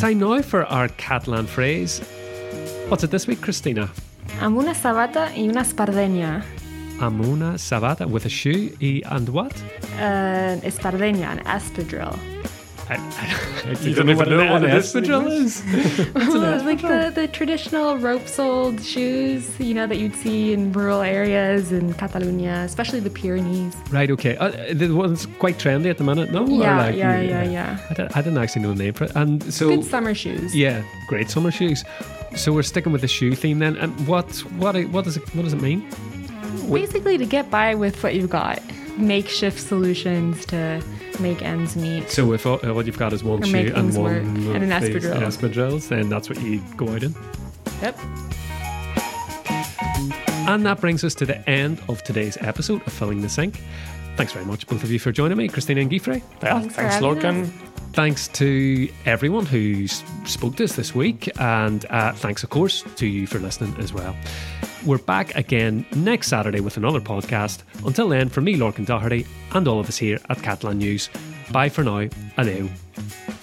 Time 0.00 0.18
now 0.20 0.40
for 0.42 0.64
our 0.66 0.88
Catalan 0.88 1.46
phrase. 1.46 2.00
What's 2.88 3.04
it 3.04 3.10
this 3.10 3.26
week, 3.26 3.40
Christina? 3.40 3.90
Amb 4.40 4.56
una 4.56 4.72
sabata 4.72 5.34
y 5.34 5.48
una 5.48 5.62
espardenya. 5.62 6.44
Amb 7.00 7.20
una 7.26 7.58
sabata 7.58 8.06
with 8.06 8.24
a 8.24 8.28
shoe 8.28 8.72
y 8.78 9.02
and 9.10 9.28
what? 9.28 9.52
Uh, 9.98 10.60
espardenya, 10.62 11.30
an 11.32 11.40
espadrille. 11.46 12.37
I, 12.90 12.94
I, 12.94 13.70
I 13.70 13.80
You 13.80 13.94
don't 13.94 14.08
even 14.08 14.28
know 14.30 14.52
what 14.52 14.64
an 14.64 14.70
it 14.70 14.74
is 14.78 14.94
in 14.94 15.04
espadrille 15.04 15.30
is. 15.30 16.14
Well, 16.14 16.64
like 16.64 16.80
the, 16.80 17.12
the 17.14 17.28
traditional 17.28 17.98
rope-soled 17.98 18.82
shoes, 18.82 19.48
you 19.60 19.74
know, 19.74 19.86
that 19.86 19.96
you'd 19.98 20.14
see 20.16 20.52
in 20.52 20.72
rural 20.72 21.02
areas 21.02 21.70
in 21.72 21.92
Catalonia, 21.94 22.62
especially 22.64 23.00
the 23.00 23.10
Pyrenees. 23.10 23.74
Right, 23.90 24.10
okay. 24.10 24.36
Uh, 24.36 24.50
the 24.72 24.88
one's 24.94 25.26
quite 25.38 25.58
trendy 25.58 25.90
at 25.90 25.98
the 25.98 26.04
minute, 26.04 26.30
no? 26.30 26.44
Or 26.44 26.48
Yeah, 26.50 26.76
like, 26.78 26.96
yeah, 26.96 27.20
yeah, 27.20 27.42
yeah. 27.42 27.78
I, 27.90 27.94
don't- 27.94 28.16
I 28.16 28.22
didn't 28.22 28.38
actually 28.38 28.62
know 28.62 28.72
the 28.74 28.82
name 28.84 28.94
for 28.94 29.04
it. 29.04 29.12
And 29.14 29.52
so, 29.52 29.68
Good 29.68 29.84
summer 29.84 30.14
shoes. 30.14 30.54
yeah, 30.56 30.82
great 31.08 31.30
summer 31.30 31.50
shoes. 31.50 31.84
So 32.36 32.52
we're 32.52 32.62
sticking 32.62 32.92
with 32.92 33.00
the 33.00 33.08
shoe 33.08 33.34
theme 33.34 33.58
then. 33.58 33.76
And 33.78 34.06
what 34.06 34.26
what 34.58 34.76
what 34.88 35.04
does 35.04 35.16
it 35.16 35.34
what 35.34 35.44
does 35.44 35.54
it 35.54 35.62
mean? 35.62 35.88
Basically, 36.70 37.16
to 37.16 37.24
get 37.24 37.50
by 37.50 37.74
with 37.74 38.02
what 38.02 38.14
you've 38.14 38.28
got, 38.28 38.60
makeshift 38.98 39.58
solutions 39.58 40.44
to 40.46 40.82
make 41.20 41.42
ends 41.42 41.76
meet. 41.76 42.10
So 42.10 42.32
if 42.32 42.46
all, 42.46 42.58
what 42.58 42.86
you've 42.86 42.98
got 42.98 43.12
is 43.12 43.22
one 43.24 43.42
Or 43.42 43.46
shoe 43.46 43.56
and 43.56 43.74
things 43.74 43.98
one 43.98 44.04
work, 44.12 44.22
of 44.22 44.54
and 44.62 44.72
an 44.72 44.82
these 44.82 45.04
espadrille. 45.04 45.20
espadrilles, 45.22 45.88
then 45.88 46.08
that's 46.08 46.28
what 46.28 46.40
you 46.42 46.62
go 46.76 46.88
out 46.90 47.02
in. 47.02 47.14
Yep. 47.82 47.98
And 50.48 50.64
that 50.64 50.80
brings 50.80 51.04
us 51.04 51.14
to 51.16 51.26
the 51.26 51.46
end 51.48 51.80
of 51.88 52.02
today's 52.04 52.38
episode 52.40 52.86
of 52.86 52.92
Filling 52.92 53.20
the 53.20 53.28
Sink. 53.28 53.60
Thanks 54.16 54.32
very 54.32 54.46
much, 54.46 54.66
both 54.66 54.82
of 54.82 54.90
you, 54.90 54.98
for 54.98 55.12
joining 55.12 55.36
me, 55.36 55.46
Christina 55.48 55.80
and 55.82 55.90
Guifré. 55.90 56.22
Yeah, 56.42 56.60
Thanks 56.60 56.74
for 56.74 56.80
thanks, 56.80 56.94
having 56.94 57.08
Lorcan. 57.20 57.42
us. 57.44 57.50
Thanks 57.92 58.28
to 58.28 58.88
everyone 59.06 59.44
who 59.46 59.84
s- 59.84 60.02
spoke 60.24 60.56
to 60.56 60.64
us 60.64 60.74
this 60.74 60.94
week, 60.94 61.30
and 61.40 61.84
uh, 61.90 62.12
thanks, 62.12 62.42
of 62.42 62.50
course, 62.50 62.82
to 62.96 63.06
you 63.06 63.26
for 63.26 63.38
listening 63.38 63.74
as 63.78 63.92
well. 63.92 64.16
We're 64.88 64.96
back 64.96 65.36
again 65.36 65.84
next 65.94 66.28
Saturday 66.28 66.60
with 66.60 66.78
another 66.78 66.98
podcast. 66.98 67.58
Until 67.84 68.08
then, 68.08 68.30
from 68.30 68.44
me, 68.44 68.56
Lorcan 68.56 68.86
Doherty, 68.86 69.26
and 69.52 69.68
all 69.68 69.80
of 69.80 69.86
us 69.86 69.98
here 69.98 70.18
at 70.30 70.42
Catalan 70.42 70.78
News, 70.78 71.10
bye 71.52 71.68
for 71.68 71.84
now. 71.84 72.06
Adeu. 72.38 73.37